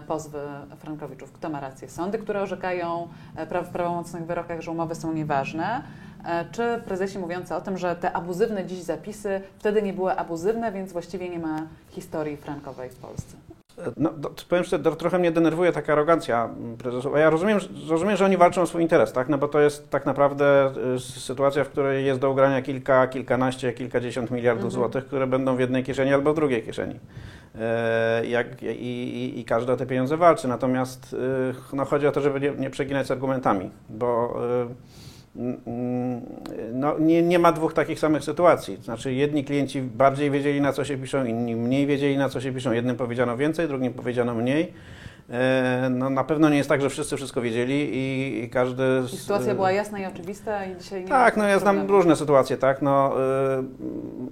pozwy 0.07 0.39
frankowiczów. 0.77 1.31
Kto 1.31 1.49
ma 1.49 1.59
rację? 1.59 1.89
Sądy, 1.89 2.17
które 2.17 2.41
orzekają 2.41 3.07
w 3.65 3.69
prawomocnych 3.69 4.25
wyrokach, 4.25 4.61
że 4.61 4.71
umowy 4.71 4.95
są 4.95 5.13
nieważne, 5.13 5.83
czy 6.51 6.81
prezesi 6.85 7.19
mówiący 7.19 7.55
o 7.55 7.61
tym, 7.61 7.77
że 7.77 7.95
te 7.95 8.11
abuzywne 8.13 8.65
dziś 8.65 8.79
zapisy 8.79 9.41
wtedy 9.59 9.81
nie 9.81 9.93
były 9.93 10.11
abuzywne, 10.11 10.71
więc 10.71 10.93
właściwie 10.93 11.29
nie 11.29 11.39
ma 11.39 11.67
historii 11.89 12.37
frankowej 12.37 12.89
w 12.89 12.95
Polsce. 12.95 13.37
No, 13.97 14.09
do, 14.11 14.31
powiem 14.49 14.63
szczerze, 14.63 14.95
trochę 14.95 15.19
mnie 15.19 15.31
denerwuje 15.31 15.71
taka 15.71 15.93
arogancja 15.93 16.45
mm, 16.45 16.77
prezesów. 16.77 17.13
Ja 17.17 17.29
rozumiem, 17.29 17.59
że- 17.59 17.69
rozumiem, 17.89 18.17
że 18.17 18.25
oni 18.25 18.37
walczą 18.37 18.61
o 18.61 18.65
swój 18.65 18.81
interes, 18.81 19.13
tak? 19.13 19.29
No 19.29 19.37
bo 19.37 19.47
to 19.47 19.59
jest 19.59 19.89
tak 19.89 20.05
naprawdę 20.05 20.71
y, 20.95 20.99
sytuacja, 20.99 21.63
w 21.63 21.69
której 21.69 22.05
jest 22.05 22.19
do 22.19 22.31
ugrania 22.31 22.61
kilka, 22.61 23.07
kilkanaście, 23.07 23.73
kilkadziesiąt 23.73 24.31
miliardów 24.31 24.65
Mhm. 24.65 24.71
złotych, 24.71 25.05
które 25.05 25.27
będą 25.27 25.55
w 25.55 25.59
jednej 25.59 25.83
kieszeni 25.83 26.13
albo 26.13 26.33
w 26.33 26.35
drugiej 26.35 26.63
kieszeni. 26.63 26.99
E, 27.59 28.25
jak, 28.25 28.63
i, 28.63 28.65
i, 28.65 29.39
I 29.39 29.45
każdy 29.45 29.71
o 29.71 29.77
te 29.77 29.85
pieniądze 29.85 30.17
walczy. 30.17 30.47
Natomiast 30.47 31.13
y, 31.13 31.75
no, 31.75 31.85
chodzi 31.85 32.07
o 32.07 32.11
to, 32.11 32.21
żeby 32.21 32.39
nie, 32.39 32.51
nie 32.51 32.69
przeginać 32.69 33.07
z 33.07 33.11
argumentami, 33.11 33.69
bo 33.89 34.35
y, 34.71 35.12
no, 36.73 36.99
nie, 36.99 37.21
nie 37.21 37.39
ma 37.39 37.51
dwóch 37.51 37.73
takich 37.73 37.99
samych 37.99 38.23
sytuacji. 38.23 38.77
Znaczy, 38.81 39.13
jedni 39.13 39.43
klienci 39.43 39.81
bardziej 39.81 40.31
wiedzieli, 40.31 40.61
na 40.61 40.73
co 40.73 40.85
się 40.85 40.97
piszą, 40.97 41.25
inni 41.25 41.55
mniej 41.55 41.87
wiedzieli, 41.87 42.17
na 42.17 42.29
co 42.29 42.41
się 42.41 42.51
piszą. 42.51 42.71
Jednym 42.71 42.95
powiedziano 42.95 43.37
więcej, 43.37 43.67
drugim 43.67 43.93
powiedziano 43.93 44.35
mniej. 44.35 44.73
E, 45.29 45.89
No, 45.89 46.09
na 46.09 46.23
pewno 46.23 46.49
nie 46.49 46.57
jest 46.57 46.69
tak, 46.69 46.81
że 46.81 46.89
wszyscy 46.89 47.15
wszystko 47.15 47.41
wiedzieli 47.41 47.89
i, 47.95 48.43
i 48.43 48.49
każdy. 48.49 48.83
I 49.13 49.17
sytuacja 49.17 49.55
była 49.55 49.71
jasna 49.71 49.99
i 49.99 50.05
oczywista 50.05 50.65
i 50.65 50.77
dzisiaj 50.77 51.01
nie 51.03 51.07
tak, 51.09 51.37
no 51.37 51.47
ja 51.47 51.59
znam 51.59 51.87
różne 51.87 52.15
sytuacje, 52.15 52.57
tak, 52.57 52.81
no 52.81 53.13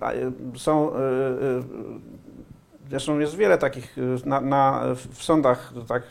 y, 0.02 0.56
y, 0.56 0.60
są, 0.60 0.90
y, 0.90 0.94
y, 0.98 1.62
zresztą 2.92 3.20
jest 3.20 3.36
wiele 3.36 3.58
takich, 3.58 3.98
y, 3.98 4.02
na, 4.26 4.42
na, 4.42 4.84
w 4.96 5.24
sądach, 5.24 5.74
tak, 5.88 6.04
y, 6.04 6.08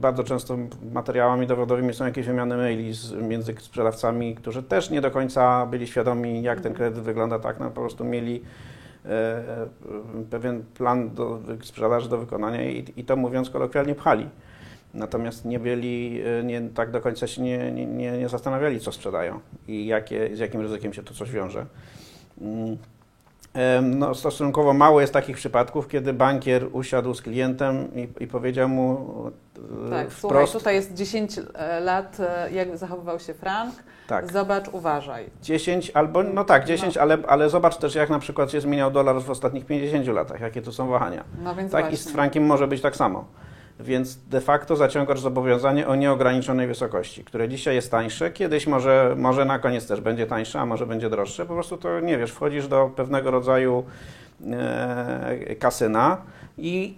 bardzo 0.00 0.24
często 0.24 0.58
materiałami 0.92 1.46
dowodowymi 1.46 1.94
są 1.94 2.04
jakieś 2.04 2.26
wymiany 2.26 2.56
maili 2.56 2.94
z, 2.94 3.12
między 3.12 3.54
sprzedawcami, 3.58 4.34
którzy 4.34 4.62
też 4.62 4.90
nie 4.90 5.00
do 5.00 5.10
końca 5.10 5.66
byli 5.66 5.86
świadomi, 5.86 6.42
jak 6.42 6.60
ten 6.60 6.74
kredyt 6.74 7.04
wygląda, 7.04 7.38
tak, 7.38 7.60
no 7.60 7.70
po 7.70 7.80
prostu 7.80 8.04
mieli 8.04 8.42
e, 9.04 9.08
e, 9.10 9.42
pewien 10.30 10.64
plan 10.74 11.10
do 11.14 11.40
sprzedaży 11.62 12.08
do 12.08 12.18
wykonania 12.18 12.70
i, 12.70 12.84
i 12.96 13.04
to 13.04 13.16
mówiąc 13.16 13.50
kolokwialnie 13.50 13.94
pchali. 13.94 14.28
Natomiast 14.94 15.44
nie 15.44 15.58
byli, 15.58 16.22
e, 16.40 16.44
nie, 16.44 16.60
tak 16.60 16.90
do 16.90 17.00
końca 17.00 17.26
się 17.26 17.42
nie, 17.42 17.72
nie, 17.72 17.86
nie, 17.86 18.28
zastanawiali, 18.28 18.80
co 18.80 18.92
sprzedają 18.92 19.40
i 19.68 19.86
jakie, 19.86 20.36
z 20.36 20.38
jakim 20.38 20.60
ryzykiem 20.60 20.92
się 20.92 21.02
to 21.02 21.14
coś 21.14 21.30
wiąże. 21.30 21.66
No, 23.82 24.14
stosunkowo 24.14 24.72
mało 24.72 25.00
jest 25.00 25.12
takich 25.12 25.36
przypadków, 25.36 25.88
kiedy 25.88 26.12
bankier 26.12 26.66
usiadł 26.72 27.14
z 27.14 27.22
klientem 27.22 27.88
i, 27.94 28.24
i 28.24 28.26
powiedział 28.26 28.68
mu 28.68 28.98
e, 29.86 29.90
Tak, 29.90 30.12
słuchaj, 30.12 30.38
wprost, 30.38 30.52
tutaj 30.52 30.74
jest 30.74 30.94
10 30.94 31.38
e, 31.38 31.80
lat, 31.80 32.20
e, 32.20 32.50
jak 32.52 32.76
zachowywał 32.76 33.18
się 33.20 33.34
frank, 33.34 33.74
tak, 34.06 34.32
zobacz, 34.32 34.68
uważaj. 34.72 35.30
10 35.42 35.90
albo, 35.94 36.22
no 36.22 36.44
tak, 36.44 36.64
10, 36.64 36.96
ale, 36.96 37.18
ale 37.28 37.50
zobacz 37.50 37.76
też, 37.76 37.94
jak 37.94 38.10
na 38.10 38.18
przykład 38.18 38.50
się 38.50 38.60
zmieniał 38.60 38.90
dolar 38.90 39.22
w 39.22 39.30
ostatnich 39.30 39.66
50 39.66 40.06
latach, 40.06 40.40
jakie 40.40 40.62
to 40.62 40.72
są 40.72 40.88
wahania. 40.88 41.24
No 41.42 41.54
więc 41.54 41.72
Tak, 41.72 41.80
właśnie. 41.80 41.94
i 41.94 41.98
z 41.98 42.12
frankiem 42.12 42.46
może 42.46 42.68
być 42.68 42.80
tak 42.80 42.96
samo. 42.96 43.24
Więc 43.82 44.16
de 44.16 44.40
facto 44.40 44.76
zaciągasz 44.76 45.20
zobowiązanie 45.20 45.88
o 45.88 45.94
nieograniczonej 45.94 46.66
wysokości, 46.66 47.24
które 47.24 47.48
dzisiaj 47.48 47.74
jest 47.74 47.90
tańsze, 47.90 48.30
kiedyś 48.30 48.66
może, 48.66 49.14
może 49.18 49.44
na 49.44 49.58
koniec 49.58 49.86
też 49.86 50.00
będzie 50.00 50.26
tańsze, 50.26 50.60
a 50.60 50.66
może 50.66 50.86
będzie 50.86 51.10
droższe. 51.10 51.46
Po 51.46 51.54
prostu 51.54 51.76
to 51.76 52.00
nie 52.00 52.18
wiesz, 52.18 52.30
wchodzisz 52.32 52.68
do 52.68 52.90
pewnego 52.96 53.30
rodzaju 53.30 53.84
e, 54.50 55.54
kasyna 55.58 56.16
i 56.58 56.96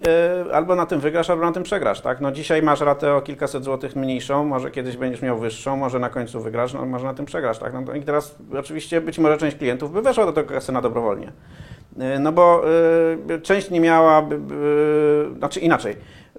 e, 0.48 0.54
albo 0.54 0.74
na 0.74 0.86
tym 0.86 1.00
wygrasz, 1.00 1.30
albo 1.30 1.44
na 1.44 1.52
tym 1.52 1.62
przegrasz. 1.62 2.00
Tak? 2.00 2.20
No 2.20 2.32
dzisiaj 2.32 2.62
masz 2.62 2.80
ratę 2.80 3.14
o 3.14 3.20
kilkaset 3.20 3.64
złotych 3.64 3.96
mniejszą, 3.96 4.44
może 4.44 4.70
kiedyś 4.70 4.96
będziesz 4.96 5.22
miał 5.22 5.38
wyższą, 5.38 5.76
może 5.76 5.98
na 5.98 6.10
końcu 6.10 6.40
wygrasz, 6.40 6.74
no 6.74 6.86
może 6.86 7.04
na 7.06 7.14
tym 7.14 7.26
przegrasz. 7.26 7.58
Tak? 7.58 7.72
No 7.86 7.94
i 7.94 8.02
teraz 8.02 8.36
oczywiście 8.58 9.00
być 9.00 9.18
może 9.18 9.38
część 9.38 9.56
klientów 9.56 9.92
by 9.92 10.02
weszła 10.02 10.26
do 10.26 10.32
tego 10.32 10.54
kasyna 10.54 10.80
dobrowolnie. 10.80 11.32
E, 11.98 12.18
No 12.18 12.32
bo 12.32 12.62
y, 13.30 13.40
część 13.40 13.70
nie 13.70 13.80
miała, 13.80 14.22
by- 14.22 14.38
by- 14.38 15.30
znaczy 15.38 15.60
inaczej. 15.60 15.96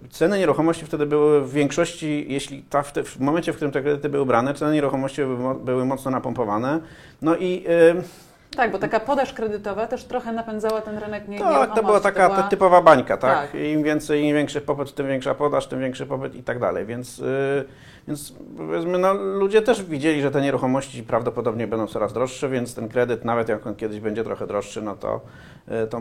Ceny 0.09 0.39
nieruchomości 0.39 0.85
wtedy 0.85 1.05
były 1.05 1.41
w 1.41 1.51
większości, 1.51 2.25
jeśli 2.29 2.63
ta, 2.63 2.83
w, 2.83 2.91
te, 2.91 3.03
w 3.03 3.19
momencie, 3.19 3.53
w 3.53 3.55
którym 3.55 3.71
te 3.71 3.81
kredyty 3.81 4.09
były 4.09 4.25
brane, 4.25 4.53
ceny 4.53 4.73
nieruchomości 4.73 5.21
były, 5.21 5.55
były 5.55 5.85
mocno 5.85 6.11
napompowane. 6.11 6.79
No 7.21 7.37
i 7.37 7.65
Tak, 8.55 8.71
bo 8.71 8.79
taka 8.79 8.99
podaż 8.99 9.33
kredytowa 9.33 9.87
też 9.87 10.03
trochę 10.03 10.31
napędzała 10.31 10.81
ten 10.81 10.97
rynek 10.97 11.27
nie, 11.27 11.39
tak, 11.39 11.75
to 11.75 11.83
była 11.83 11.99
taka 11.99 12.29
była- 12.29 12.43
typowa 12.43 12.81
bańka, 12.81 13.17
tak? 13.17 13.51
Tak. 13.51 13.61
Im 13.61 13.83
więcej, 13.83 14.23
im 14.23 14.35
większy 14.35 14.61
popyt, 14.61 14.95
tym 14.95 15.07
większa 15.07 15.35
podaż, 15.35 15.67
tym 15.67 15.79
większy 15.79 16.05
popyt 16.05 16.35
i 16.35 16.43
tak 16.43 16.59
dalej. 16.59 16.85
Więc, 16.85 17.19
y, 17.19 17.65
więc 18.07 18.33
powiedzmy, 18.57 18.97
no, 18.97 19.13
ludzie 19.13 19.61
też 19.61 19.83
widzieli, 19.83 20.21
że 20.21 20.31
te 20.31 20.41
nieruchomości 20.41 21.03
prawdopodobnie 21.03 21.67
będą 21.67 21.87
coraz 21.87 22.13
droższe, 22.13 22.49
więc 22.49 22.75
ten 22.75 22.89
kredyt, 22.89 23.25
nawet 23.25 23.49
jak 23.49 23.67
on 23.67 23.75
kiedyś 23.75 23.99
będzie 23.99 24.23
trochę 24.23 24.47
droższy, 24.47 24.81
no 24.81 24.95
to, 24.95 25.21
y, 25.83 25.87
to 25.87 25.99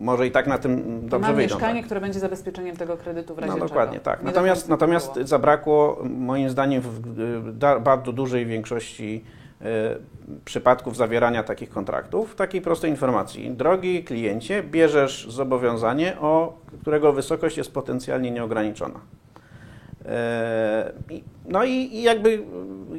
może 0.00 0.26
i 0.26 0.30
tak 0.30 0.46
na 0.46 0.58
tym 0.58 1.00
To 1.02 1.08
dobrze 1.08 1.26
mam 1.28 1.36
wyjdą. 1.36 1.54
mieszkanie, 1.54 1.80
tak? 1.80 1.86
które 1.86 2.00
będzie 2.00 2.20
zabezpieczeniem 2.20 2.76
tego 2.76 2.96
kredytu 2.96 3.34
w 3.34 3.38
razie 3.38 3.48
No 3.48 3.54
czego. 3.54 3.68
dokładnie, 3.68 4.00
tak. 4.00 4.18
Nie 4.18 4.24
do 4.24 4.30
Natomiast, 4.30 4.68
natomiast 4.68 5.14
było. 5.14 5.26
zabrakło 5.26 5.98
moim 6.04 6.50
zdaniem 6.50 6.82
w 6.82 7.20
y, 7.76 7.80
bardzo 7.80 8.12
dużej 8.12 8.46
większości 8.46 9.24
przypadków 10.44 10.96
zawierania 10.96 11.42
takich 11.42 11.70
kontraktów 11.70 12.34
takiej 12.34 12.60
prostej 12.60 12.90
informacji. 12.90 13.50
Drogi 13.50 14.04
kliencie, 14.04 14.62
bierzesz 14.62 15.26
zobowiązanie, 15.30 16.16
o 16.20 16.58
którego 16.80 17.12
wysokość 17.12 17.56
jest 17.56 17.72
potencjalnie 17.74 18.30
nieograniczona. 18.30 19.00
I- 21.10 21.24
No 21.48 21.64
i, 21.64 22.02
jakby 22.02 22.28
y, 22.30 22.40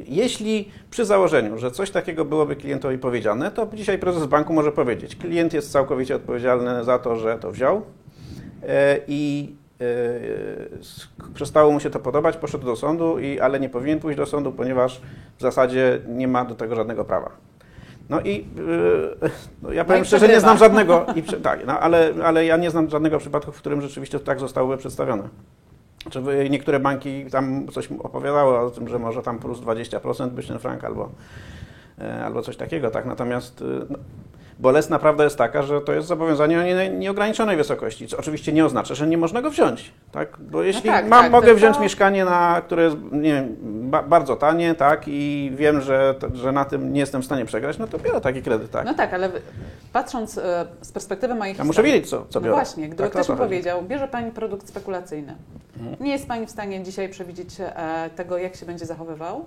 jeśli 0.08 0.68
przy 0.90 1.04
założeniu, 1.04 1.58
że 1.58 1.70
coś 1.70 1.90
takiego 1.90 2.24
byłoby 2.24 2.56
klientowi 2.56 2.98
powiedziane, 2.98 3.50
to 3.50 3.66
dzisiaj 3.74 3.98
prezes 3.98 4.26
banku 4.26 4.52
może 4.52 4.72
powiedzieć, 4.72 5.16
klient 5.16 5.52
jest 5.52 5.72
całkowicie 5.72 6.16
odpowiedzialny 6.16 6.84
za 6.84 6.98
to, 6.98 7.16
że 7.16 7.38
to 7.38 7.50
wziął 7.50 7.82
e, 8.68 8.98
i 9.08 9.52
przestało 11.34 11.72
mu 11.72 11.80
się 11.80 11.90
to 11.90 12.00
podobać, 12.00 12.36
poszedł 12.36 12.66
do 12.66 12.76
sądu, 12.76 13.18
i, 13.18 13.40
ale 13.40 13.60
nie 13.60 13.68
powinien 13.68 14.00
pójść 14.00 14.16
do 14.16 14.26
sądu, 14.26 14.52
ponieważ 14.52 15.00
w 15.38 15.42
zasadzie 15.42 16.00
nie 16.08 16.28
ma 16.28 16.44
do 16.44 16.54
tego 16.54 16.74
żadnego 16.74 17.04
prawa. 17.04 17.30
No 18.08 18.20
i 18.20 18.46
yy, 18.56 19.30
no 19.62 19.72
ja 19.72 19.84
powiem 19.84 20.02
i 20.02 20.06
szczerze, 20.06 20.28
nie 20.28 20.40
znam 20.40 20.58
żadnego, 20.58 21.06
i, 21.16 21.22
tak, 21.22 21.66
no, 21.66 21.80
ale, 21.80 22.12
ale 22.24 22.44
ja 22.44 22.56
nie 22.56 22.70
znam 22.70 22.90
żadnego 22.90 23.18
przypadku, 23.18 23.52
w 23.52 23.58
którym 23.58 23.80
rzeczywiście 23.80 24.20
tak 24.20 24.40
zostałoby 24.40 24.76
przedstawione. 24.76 25.28
Czy 26.10 26.22
niektóre 26.50 26.80
banki 26.80 27.26
tam 27.30 27.68
coś 27.68 27.88
opowiadały 27.98 28.58
o 28.58 28.70
tym, 28.70 28.88
że 28.88 28.98
może 28.98 29.22
tam 29.22 29.38
plus 29.38 29.58
20% 29.58 30.28
być 30.28 30.48
ten 30.48 30.58
frank 30.58 30.84
albo, 30.84 31.10
albo 32.24 32.42
coś 32.42 32.56
takiego, 32.56 32.90
tak? 32.90 33.06
Natomiast 33.06 33.62
y, 33.62 33.64
no, 33.90 33.98
Bolesna 34.62 34.98
prawda 34.98 35.24
jest 35.24 35.38
taka, 35.38 35.62
że 35.62 35.80
to 35.80 35.92
jest 35.92 36.08
zobowiązanie 36.08 36.60
o 36.60 36.62
nie, 36.62 36.88
nieograniczonej 36.90 37.56
wysokości, 37.56 38.06
co 38.08 38.16
oczywiście 38.18 38.52
nie 38.52 38.64
oznacza, 38.64 38.94
że 38.94 39.06
nie 39.06 39.18
można 39.18 39.42
go 39.42 39.50
wziąć. 39.50 39.92
Tak? 40.12 40.36
Bo 40.40 40.62
jeśli 40.62 40.82
tak, 40.90 41.08
mam, 41.08 41.22
tak, 41.22 41.32
mogę 41.32 41.48
to- 41.48 41.54
wziąć 41.54 41.76
to- 41.76 41.82
mieszkanie, 41.82 42.24
na, 42.24 42.62
które 42.66 42.82
jest 42.82 42.96
wiem, 43.12 43.56
ba, 43.90 44.02
bardzo 44.02 44.36
tanie 44.36 44.74
tak? 44.74 45.02
i 45.06 45.52
wiem, 45.54 45.80
że, 45.80 46.14
że 46.34 46.52
na 46.52 46.64
tym 46.64 46.92
nie 46.92 47.00
jestem 47.00 47.22
w 47.22 47.24
stanie 47.24 47.44
przegrać, 47.44 47.78
no 47.78 47.86
to 47.86 47.98
biorę 47.98 48.20
taki 48.20 48.42
kredyt. 48.42 48.70
Tak? 48.70 48.84
No 48.86 48.94
tak, 48.94 49.14
ale 49.14 49.30
patrząc 49.92 50.38
e, 50.38 50.66
z 50.80 50.92
perspektywy 50.92 51.34
mojej 51.34 51.54
Ja 51.58 51.64
muszę 51.64 51.82
wiedzieć, 51.82 52.08
co, 52.10 52.26
co 52.28 52.40
no 52.40 52.44
biorę. 52.44 52.56
właśnie, 52.56 52.86
gdyby 52.88 53.02
Tak, 53.02 53.12
ktoś 53.12 53.28
mi 53.28 53.36
powiedział, 53.36 53.82
bierze 53.82 54.08
Pani 54.08 54.30
produkt 54.30 54.68
spekulacyjny, 54.68 55.34
Mhm. 55.80 55.96
nie 56.00 56.12
jest 56.12 56.28
Pani 56.28 56.46
w 56.46 56.50
stanie 56.50 56.82
dzisiaj 56.82 57.08
przewidzieć 57.08 57.48
e, 57.60 58.10
tego, 58.16 58.38
jak 58.38 58.56
się 58.56 58.66
będzie 58.66 58.86
zachowywał 58.86 59.44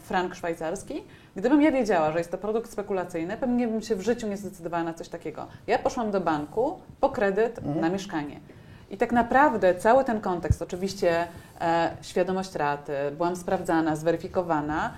frank 0.00 0.34
szwajcarski. 0.34 1.04
Gdybym 1.36 1.62
ja 1.62 1.72
wiedziała, 1.72 2.12
że 2.12 2.18
jest 2.18 2.30
to 2.30 2.38
produkt 2.38 2.70
spekulacyjny, 2.72 3.36
pewnie 3.36 3.68
bym 3.68 3.82
się 3.82 3.96
w 3.96 4.00
życiu 4.00 4.28
nie 4.28 4.36
zdecydowała 4.36 4.84
na 4.84 4.94
coś 4.94 5.08
takiego. 5.08 5.46
Ja 5.66 5.78
poszłam 5.78 6.10
do 6.10 6.20
banku 6.20 6.78
po 7.00 7.10
kredyt 7.10 7.58
Mhm. 7.58 7.80
na 7.80 7.88
mieszkanie. 7.88 8.40
I 8.90 8.96
tak 8.96 9.12
naprawdę 9.12 9.74
cały 9.74 10.04
ten 10.04 10.20
kontekst, 10.20 10.62
oczywiście 10.62 11.26
e, 11.60 11.90
świadomość 12.02 12.54
raty, 12.54 12.92
byłam 13.16 13.36
sprawdzana, 13.36 13.96
zweryfikowana, 13.96 14.86
e, 14.88 14.92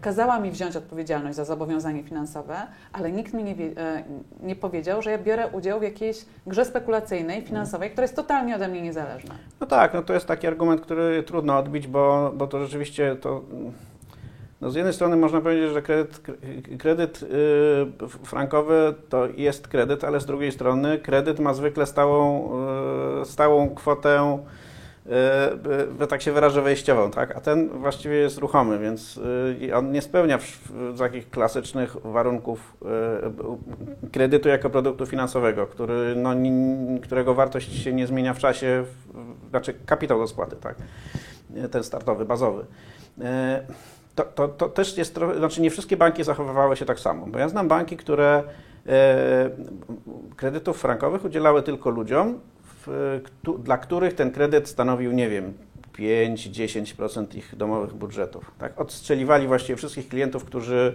kazała 0.00 0.40
mi 0.40 0.50
wziąć 0.50 0.76
odpowiedzialność 0.76 1.36
za 1.36 1.44
zobowiązanie 1.44 2.02
finansowe, 2.02 2.56
ale 2.92 3.12
nikt 3.12 3.32
mi 3.32 3.44
nie, 3.44 3.52
e, 3.52 4.02
nie 4.42 4.56
powiedział, 4.56 5.02
że 5.02 5.10
ja 5.10 5.18
biorę 5.18 5.48
udział 5.48 5.80
w 5.80 5.82
jakiejś 5.82 6.24
grze 6.46 6.64
spekulacyjnej, 6.64 7.42
finansowej, 7.42 7.90
która 7.90 8.04
jest 8.04 8.16
totalnie 8.16 8.56
ode 8.56 8.68
mnie 8.68 8.82
niezależna. 8.82 9.34
No 9.60 9.66
tak, 9.66 9.94
no 9.94 10.02
to 10.02 10.14
jest 10.14 10.26
taki 10.26 10.46
argument, 10.46 10.80
który 10.80 11.22
trudno 11.22 11.58
odbić, 11.58 11.86
bo, 11.86 12.32
bo 12.36 12.46
to 12.46 12.64
rzeczywiście 12.64 13.16
to. 13.16 13.42
No 14.60 14.70
z 14.70 14.74
jednej 14.74 14.94
strony 14.94 15.16
można 15.16 15.40
powiedzieć, 15.40 15.72
że 15.72 15.82
kredyt, 15.82 16.20
kredyt 16.78 17.22
yy, 17.22 18.08
frankowy 18.08 18.94
to 19.08 19.26
jest 19.26 19.68
kredyt, 19.68 20.04
ale 20.04 20.20
z 20.20 20.26
drugiej 20.26 20.52
strony 20.52 20.98
kredyt 20.98 21.40
ma 21.40 21.54
zwykle 21.54 21.86
stałą, 21.86 22.50
yy, 23.18 23.24
stałą 23.24 23.74
kwotę, 23.74 24.38
yy, 25.98 26.06
tak 26.06 26.22
się 26.22 26.32
wyrażę, 26.32 26.62
wejściową, 26.62 27.10
tak? 27.10 27.36
a 27.36 27.40
ten 27.40 27.68
właściwie 27.68 28.16
jest 28.16 28.38
ruchomy, 28.38 28.78
więc 28.78 29.20
yy, 29.60 29.76
on 29.76 29.92
nie 29.92 30.02
spełnia 30.02 30.38
w, 30.38 30.44
w 30.70 30.98
takich 30.98 31.30
klasycznych 31.30 31.96
warunków 32.04 32.76
yy, 34.02 34.08
kredytu 34.12 34.48
jako 34.48 34.70
produktu 34.70 35.06
finansowego, 35.06 35.66
który, 35.66 36.14
no, 36.16 36.34
ni- 36.34 37.00
którego 37.00 37.34
wartość 37.34 37.82
się 37.82 37.92
nie 37.92 38.06
zmienia 38.06 38.34
w 38.34 38.38
czasie, 38.38 38.84
w, 38.84 39.50
znaczy 39.50 39.74
kapitał 39.86 40.18
do 40.18 40.26
spłaty, 40.26 40.56
tak? 40.56 40.76
Ten 41.70 41.84
startowy, 41.84 42.24
bazowy. 42.24 42.64
To, 44.14 44.24
to, 44.24 44.48
to 44.48 44.68
też 44.68 44.98
jest 44.98 45.14
trochę, 45.14 45.38
znaczy 45.38 45.60
nie 45.62 45.70
wszystkie 45.70 45.96
banki 45.96 46.24
zachowywały 46.24 46.76
się 46.76 46.84
tak 46.84 47.00
samo, 47.00 47.26
bo 47.26 47.38
ja 47.38 47.48
znam 47.48 47.68
banki, 47.68 47.96
które 47.96 48.42
kredytów 50.36 50.80
frankowych 50.80 51.24
udzielały 51.24 51.62
tylko 51.62 51.90
ludziom, 51.90 52.40
dla 53.58 53.78
których 53.78 54.14
ten 54.14 54.30
kredyt 54.30 54.68
stanowił, 54.68 55.12
nie 55.12 55.28
wiem, 55.28 55.54
5-10% 55.98 57.36
ich 57.36 57.56
domowych 57.56 57.94
budżetów. 57.94 58.50
Tak? 58.58 58.80
Odstrzeliwali 58.80 59.46
właściwie 59.46 59.76
wszystkich 59.76 60.08
klientów, 60.08 60.44
którzy 60.44 60.94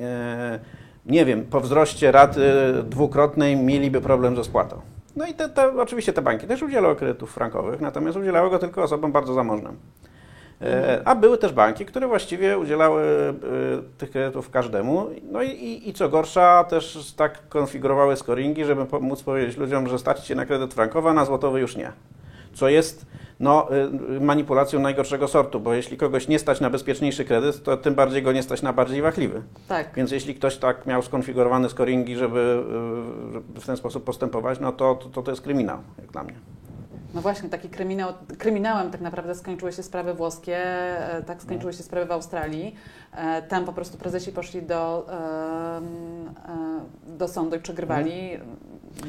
e, 0.00 0.58
nie 1.06 1.24
wiem, 1.24 1.44
po 1.44 1.60
wzroście 1.60 2.12
raty 2.12 2.42
dwukrotnej 2.84 3.56
mieliby 3.56 4.00
problem 4.00 4.36
ze 4.36 4.44
spłatą. 4.44 4.80
No 5.16 5.26
i 5.26 5.34
te, 5.34 5.48
te, 5.48 5.80
oczywiście 5.80 6.12
te 6.12 6.22
banki 6.22 6.46
też 6.46 6.62
udzielały 6.62 6.96
kredytów 6.96 7.32
frankowych, 7.34 7.80
natomiast 7.80 8.18
udzielały 8.18 8.50
go 8.50 8.58
tylko 8.58 8.82
osobom 8.82 9.12
bardzo 9.12 9.34
zamożnym. 9.34 9.76
E, 10.62 11.02
A 11.04 11.14
były 11.14 11.38
też 11.38 11.52
banki, 11.52 11.86
które 11.86 12.08
właściwie 12.08 12.58
udzielały 12.58 13.02
e, 13.02 13.98
tych 13.98 14.10
kredytów 14.10 14.50
każdemu. 14.50 15.06
No 15.32 15.42
i, 15.42 15.48
i, 15.48 15.88
i 15.88 15.92
co 15.92 16.08
gorsza, 16.08 16.64
też 16.64 17.12
tak 17.16 17.48
konfigurowały 17.48 18.16
scoringi, 18.16 18.64
żeby 18.64 18.86
móc 19.00 19.22
powiedzieć 19.22 19.56
ludziom, 19.56 19.88
że 19.88 19.98
stać 19.98 20.26
się 20.26 20.34
na 20.34 20.46
kredyt 20.46 20.74
frankowy, 20.74 21.08
a 21.08 21.12
na 21.12 21.24
złotowy 21.24 21.60
już 21.60 21.76
nie. 21.76 21.92
Co 22.54 22.68
jest 22.68 23.06
no, 23.40 23.68
y, 24.16 24.20
manipulacją 24.20 24.80
najgorszego 24.80 25.28
sortu, 25.28 25.60
bo 25.60 25.74
jeśli 25.74 25.96
kogoś 25.96 26.28
nie 26.28 26.38
stać 26.38 26.60
na 26.60 26.70
bezpieczniejszy 26.70 27.24
kredyt, 27.24 27.62
to 27.62 27.76
tym 27.76 27.94
bardziej 27.94 28.22
go 28.22 28.32
nie 28.32 28.42
stać 28.42 28.62
na 28.62 28.72
bardziej 28.72 29.02
wachliwy. 29.02 29.42
Tak. 29.68 29.90
Więc 29.96 30.10
jeśli 30.10 30.34
ktoś 30.34 30.56
tak 30.56 30.86
miał 30.86 31.02
skonfigurowane 31.02 31.68
scoringi, 31.68 32.16
żeby, 32.16 32.64
żeby 33.32 33.60
w 33.60 33.66
ten 33.66 33.76
sposób 33.76 34.04
postępować, 34.04 34.60
no 34.60 34.72
to, 34.72 34.94
to 35.12 35.22
to 35.22 35.30
jest 35.30 35.42
kryminał, 35.42 35.78
jak 35.98 36.12
dla 36.12 36.24
mnie. 36.24 36.34
No 37.14 37.20
właśnie, 37.20 37.48
taki 37.48 37.68
kryminał, 37.68 38.12
kryminałem 38.38 38.90
tak 38.90 39.00
naprawdę 39.00 39.34
skończyły 39.34 39.72
się 39.72 39.82
sprawy 39.82 40.14
włoskie, 40.14 40.56
e, 40.56 41.22
tak 41.22 41.42
skończyły 41.42 41.72
się 41.72 41.82
sprawy 41.82 42.06
w 42.06 42.12
Australii. 42.12 42.74
E, 43.14 43.42
Tam 43.42 43.64
po 43.64 43.72
prostu 43.72 43.98
prezesi 43.98 44.32
poszli 44.32 44.62
do, 44.62 45.06
e, 45.12 45.80
do 47.18 47.28
sądu 47.28 47.56
i 47.56 47.60
przegrywali. 47.60 48.30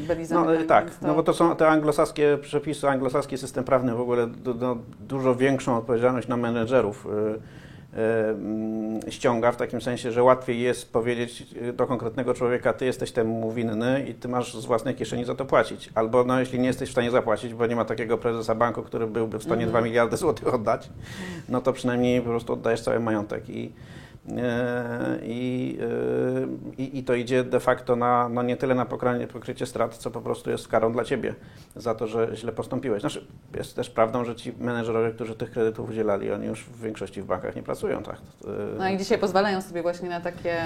Byli 0.07 0.25
No 0.31 0.45
tak, 0.67 0.89
to- 0.95 1.07
no 1.07 1.13
bo 1.15 1.23
to 1.23 1.33
są 1.33 1.55
te 1.55 1.67
anglosaskie 1.67 2.37
przepisy, 2.41 2.89
anglosaski 2.89 3.37
system 3.37 3.63
prawny 3.63 3.95
w 3.95 4.01
ogóle 4.01 4.27
du, 4.27 4.53
dużo 4.99 5.35
większą 5.35 5.77
odpowiedzialność 5.77 6.27
na 6.27 6.37
menedżerów 6.37 7.05
y, 7.05 7.39
ściąga, 9.09 9.51
w 9.51 9.57
takim 9.57 9.81
sensie, 9.81 10.11
że 10.11 10.23
łatwiej 10.23 10.61
jest 10.61 10.91
powiedzieć 10.91 11.45
y, 11.69 11.73
do 11.73 11.87
konkretnego 11.87 12.33
człowieka, 12.33 12.73
ty 12.73 12.85
jesteś 12.85 13.11
temu 13.11 13.51
winny 13.51 14.05
i 14.09 14.13
ty 14.13 14.27
masz 14.27 14.53
z 14.53 14.65
własnej 14.65 14.95
kieszeni 14.95 15.25
za 15.25 15.35
to 15.35 15.45
płacić. 15.45 15.89
Albo 15.95 16.23
no, 16.23 16.39
jeśli 16.39 16.59
nie 16.59 16.67
jesteś 16.67 16.89
w 16.89 16.91
stanie 16.91 17.11
zapłacić, 17.11 17.53
bo 17.53 17.67
nie 17.67 17.75
ma 17.75 17.85
takiego 17.85 18.17
prezesa 18.17 18.55
banku, 18.55 18.83
który 18.83 19.07
byłby 19.07 19.39
w 19.39 19.43
stanie 19.43 19.63
Mhm. 19.63 19.69
2 19.69 19.81
miliardy 19.81 20.17
złotych 20.17 20.53
oddać, 20.53 20.89
no 21.49 21.61
to 21.61 21.73
przynajmniej 21.73 22.21
po 22.21 22.29
prostu 22.29 22.53
oddajesz 22.53 22.81
cały 22.81 22.99
majątek 22.99 23.49
i 23.49 23.71
i, 25.23 25.77
e, 25.81 26.81
i, 26.81 26.99
i 26.99 27.03
to 27.03 27.13
idzie 27.13 27.43
de 27.43 27.59
facto 27.59 27.95
na, 27.95 28.29
no 28.29 28.43
nie 28.43 28.57
tyle 28.57 28.75
na 28.75 28.85
pokrycie, 28.85 29.27
pokrycie 29.27 29.65
strat, 29.65 29.97
co 29.97 30.11
po 30.11 30.21
prostu 30.21 30.49
jest 30.49 30.67
karą 30.67 30.93
dla 30.93 31.03
ciebie 31.03 31.35
za 31.75 31.95
to, 31.95 32.07
że 32.07 32.29
źle 32.35 32.51
postąpiłeś. 32.51 33.01
Znaczy, 33.01 33.27
jest 33.55 33.75
też 33.75 33.89
prawdą, 33.89 34.25
że 34.25 34.35
ci 34.35 34.53
menedżerowie, 34.59 35.11
którzy 35.11 35.35
tych 35.35 35.51
kredytów 35.51 35.89
udzielali, 35.89 36.31
oni 36.31 36.47
już 36.47 36.63
w 36.63 36.81
większości 36.81 37.21
w 37.21 37.25
bankach 37.25 37.55
nie 37.55 37.63
pracują, 37.63 38.03
tak? 38.03 38.15
E, 38.15 38.77
No 38.77 38.89
i 38.89 38.97
dzisiaj 38.97 39.17
pozwalają 39.17 39.61
sobie 39.61 39.81
właśnie 39.81 40.09
na 40.09 40.21
takie 40.21 40.57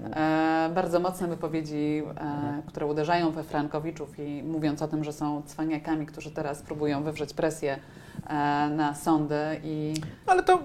e, 0.00 0.70
bardzo 0.74 1.00
mocne 1.00 1.28
wypowiedzi, 1.28 2.02
e, 2.20 2.62
które 2.66 2.86
uderzają 2.86 3.30
we 3.30 3.42
frankowiczów 3.42 4.18
i 4.18 4.42
mówiąc 4.42 4.82
o 4.82 4.88
tym, 4.88 5.04
że 5.04 5.12
są 5.12 5.42
cwaniakami, 5.46 6.06
którzy 6.06 6.30
teraz 6.30 6.62
próbują 6.62 7.02
wywrzeć 7.02 7.34
presję 7.34 7.72
e, 7.72 7.80
na 8.70 8.94
sądy 8.94 9.60
i 9.64 9.94
Ale 10.26 10.42
to, 10.42 10.58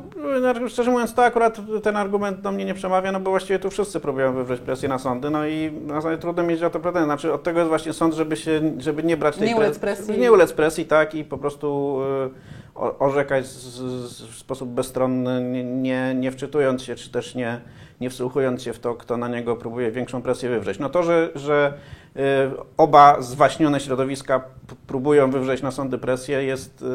e, 0.66 0.70
szczerze 0.70 0.92
mówiąc, 0.92 1.14
to 1.14 1.24
akurat 1.24 1.58
ten 1.84 1.96
argument 1.96 2.42
do 2.42 2.52
mnie 2.52 2.66
nie 2.66 2.74
przemawia, 2.74 3.12
no 3.12 3.20
bo 3.20 3.30
właściwie 3.30 3.60
tu 3.60 3.70
wszyscy 3.70 4.00
próbują 4.00 4.34
wywrzeć 4.34 4.62
presję 4.62 4.90
na 4.90 5.00
sądy, 5.00 5.30
no 5.30 5.48
i 5.48 5.72
na 5.72 5.94
zasadzie 5.94 6.18
trudno 6.18 6.44
mieć 6.44 6.64
o 6.64 6.70
to 6.70 6.80
pretensje. 6.80 7.06
Znaczy 7.06 7.34
od 7.34 7.44
tego 7.44 7.60
jest 7.60 7.70
właśnie 7.70 7.94
sąd, 7.94 8.14
żeby 8.14 8.36
się, 8.36 8.62
żeby 8.78 9.04
nie 9.04 9.18
brać 9.18 9.38
tej 9.38 9.48
Nie 9.48 9.56
ulec 9.56 9.80
presji. 9.80 10.18
Nie 10.18 10.32
ulec 10.32 10.54
presji, 10.54 10.86
tak, 10.86 11.16
i 11.16 11.24
po 11.24 11.38
prostu 11.38 12.00
e, 12.26 12.30
orzekać 12.76 13.46
w 13.46 14.36
sposób 14.36 14.70
bezstronny, 14.70 15.64
nie, 15.64 16.16
nie, 16.16 16.32
wczytując 16.32 16.84
się, 16.84 16.96
czy 16.96 17.10
też 17.10 17.36
nie, 17.36 17.62
nie 18.02 18.10
wsłuchując 18.10 18.64
się 18.64 18.74
w 18.74 18.80
to, 18.80 18.96
kto 18.96 19.18
na 19.18 19.28
niego 19.28 19.56
próbuje 19.56 19.92
większą 19.92 20.22
presję 20.22 20.50
wywrzeć. 20.50 20.80
No 20.80 20.90
to, 20.90 21.04
że, 21.04 21.30
że 21.36 21.74
e, 22.16 22.52
oba 22.78 23.22
zwaśnione 23.22 23.80
środowiska 23.80 24.42
próbują 24.88 25.32
wywrzeć 25.32 25.62
na 25.62 25.72
sądy 25.72 25.98
presję 25.98 26.44
jest 26.44 26.82
e, 26.82 26.86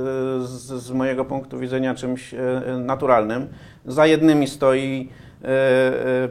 z, 0.46 0.82
z 0.82 0.90
mojego 0.90 1.24
punktu 1.24 1.58
widzenia 1.58 1.94
czymś 1.94 2.34
e, 2.34 2.38
naturalnym. 2.78 3.48
Za 3.86 4.06
jednymi 4.06 4.46
stoi 4.46 5.08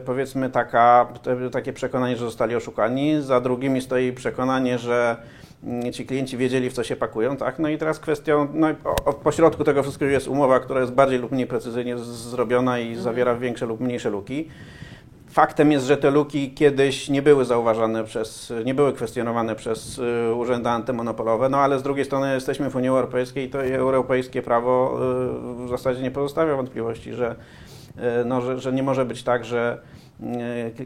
powiedzmy 0.04 0.50
taka, 0.50 1.06
takie 1.52 1.72
przekonanie, 1.72 2.16
że 2.16 2.24
zostali 2.24 2.56
oszukani, 2.56 3.22
za 3.22 3.40
drugimi 3.40 3.80
stoi 3.80 4.12
przekonanie, 4.12 4.78
że 4.78 5.16
ci 5.92 6.06
klienci 6.06 6.36
wiedzieli, 6.36 6.70
w 6.70 6.72
co 6.72 6.84
się 6.84 6.96
pakują, 6.96 7.36
tak? 7.36 7.58
No 7.58 7.68
i 7.68 7.78
teraz 7.78 7.98
kwestią, 7.98 8.48
no 8.54 8.68
o, 9.04 9.12
pośrodku 9.12 9.64
tego 9.64 9.82
wszystkiego 9.82 10.12
jest 10.12 10.28
umowa, 10.28 10.60
która 10.60 10.80
jest 10.80 10.92
bardziej 10.92 11.18
lub 11.18 11.32
mniej 11.32 11.46
precyzyjnie 11.46 11.98
zrobiona 11.98 12.78
i 12.78 12.96
zawiera 12.96 13.34
większe 13.34 13.66
lub 13.66 13.80
mniejsze 13.80 14.10
luki. 14.10 14.48
Faktem 15.30 15.72
jest, 15.72 15.86
że 15.86 15.96
te 15.96 16.10
luki 16.10 16.54
kiedyś 16.54 17.08
nie 17.08 17.22
były 17.22 17.44
zauważane 17.44 18.04
przez, 18.04 18.52
nie 18.64 18.74
były 18.74 18.92
kwestionowane 18.92 19.56
przez 19.56 19.98
y, 19.98 20.34
urzędy 20.34 20.68
antymonopolowe, 20.68 21.48
no 21.48 21.58
ale 21.58 21.78
z 21.78 21.82
drugiej 21.82 22.04
strony 22.04 22.34
jesteśmy 22.34 22.70
w 22.70 22.76
Unii 22.76 22.88
Europejskiej 22.88 23.46
i 23.46 23.50
to 23.50 23.64
europejskie 23.64 24.42
prawo 24.42 24.98
y, 25.62 25.66
w 25.66 25.68
zasadzie 25.68 26.02
nie 26.02 26.10
pozostawia 26.10 26.56
wątpliwości, 26.56 27.14
że, 27.14 27.34
y, 27.96 28.24
no, 28.24 28.40
że, 28.40 28.58
że 28.58 28.72
nie 28.72 28.82
może 28.82 29.04
być 29.04 29.22
tak, 29.22 29.44
że 29.44 29.78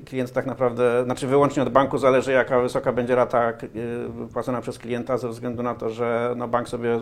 klient 0.07 0.33
tak 0.33 0.47
naprawdę, 0.47 1.05
znaczy 1.05 1.27
wyłącznie 1.27 1.63
od 1.63 1.69
banku 1.69 1.99
zależy 1.99 2.33
jaka 2.33 2.61
wysoka 2.61 2.93
będzie 2.93 3.15
rata 3.15 3.51
y, 3.51 4.29
płacona 4.33 4.61
przez 4.61 4.79
klienta 4.79 5.19
ze 5.19 5.29
względu 5.29 5.63
na 5.63 5.75
to, 5.75 5.91
że 5.91 6.35
no, 6.37 6.49
bank 6.49 6.69
sobie 6.69 7.01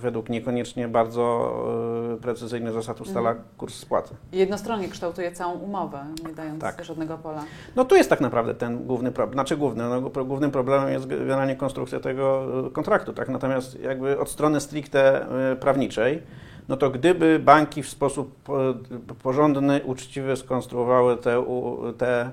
według 0.00 0.28
niekoniecznie 0.28 0.88
bardzo 0.88 1.52
y, 2.14 2.20
precyzyjnych 2.20 2.72
zasad 2.72 3.00
ustala 3.00 3.30
Mhm. 3.30 3.48
kurs 3.56 3.74
spłaty. 3.74 4.14
jednostronnie 4.32 4.88
kształtuje 4.88 5.32
całą 5.32 5.52
umowę, 5.58 6.04
nie 6.28 6.34
dając 6.34 6.60
Tak. 6.60 6.84
żadnego 6.84 7.18
pola. 7.18 7.44
No 7.76 7.84
tu 7.84 7.94
jest 7.96 8.10
tak 8.10 8.20
naprawdę 8.20 8.54
ten 8.54 8.86
główny 8.86 9.12
problem, 9.12 9.32
znaczy 9.34 9.56
główny, 9.56 9.84
no, 9.88 10.00
głównym 10.24 10.50
problemem 10.50 10.92
jest 10.92 11.06
generalnie 11.06 11.56
konstrukcja 11.56 12.00
tego 12.00 12.46
kontraktu, 12.72 13.12
tak? 13.12 13.28
Natomiast 13.28 13.80
jakby 13.80 14.18
od 14.20 14.30
strony 14.30 14.60
stricte 14.60 15.26
prawniczej, 15.60 16.22
no 16.68 16.76
to 16.76 16.90
gdyby 16.90 17.38
banki 17.38 17.82
w 17.82 17.88
sposób 17.88 18.42
po- 18.42 18.74
porządny, 19.22 19.80
uczciwy 19.84 20.36
skonstruowały 20.36 21.16
te, 21.16 21.44
te 21.98 22.30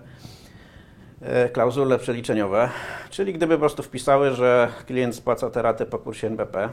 e, 1.21 1.49
klauzule 1.49 1.99
przeliczeniowe, 1.99 2.69
czyli 3.09 3.33
gdyby 3.33 3.53
po 3.55 3.59
prostu 3.59 3.83
wpisały, 3.83 4.31
że 4.31 4.69
klient 4.87 5.15
spłaca 5.15 5.49
tę 5.49 5.61
ratę 5.61 5.85
po 5.85 5.99
kursie 5.99 6.27
NBP, 6.27 6.69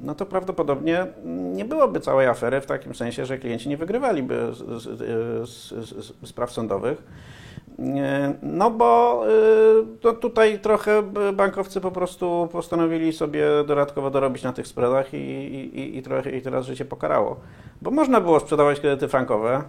no 0.00 0.14
to 0.14 0.26
prawdopodobnie 0.26 1.06
nie 1.54 1.64
byłoby 1.64 2.00
całej 2.00 2.26
afery 2.26 2.60
w 2.60 2.66
takim 2.66 2.94
sensie, 2.94 3.26
że 3.26 3.38
klienci 3.38 3.68
nie 3.68 3.76
wygrywaliby 3.76 4.52
z, 4.52 4.82
z, 4.82 5.48
z, 5.48 5.68
z 6.06 6.28
spraw 6.28 6.52
sądowych. 6.52 7.02
Nie, 7.78 8.32
No 8.42 8.70
bo 8.70 9.22
to 10.00 10.12
tutaj 10.12 10.58
trochę 10.58 11.02
bankowcy 11.32 11.80
po 11.80 11.90
prostu 11.90 12.48
postanowili 12.52 13.12
sobie 13.12 13.46
dodatkowo 13.66 14.10
dorobić 14.10 14.42
na 14.42 14.52
tych 14.52 14.66
spreadach 14.66 15.14
i, 15.14 15.16
i, 15.16 15.98
i- 15.98 16.02
trochę 16.02 16.30
i 16.30 16.42
teraz 16.42 16.66
życie 16.66 16.84
pokarało. 16.84 17.36
Bo 17.82 17.90
można 17.90 18.20
było 18.20 18.40
sprzedawać 18.40 18.80
kredyty 18.80 19.08
frankowe 19.08 19.62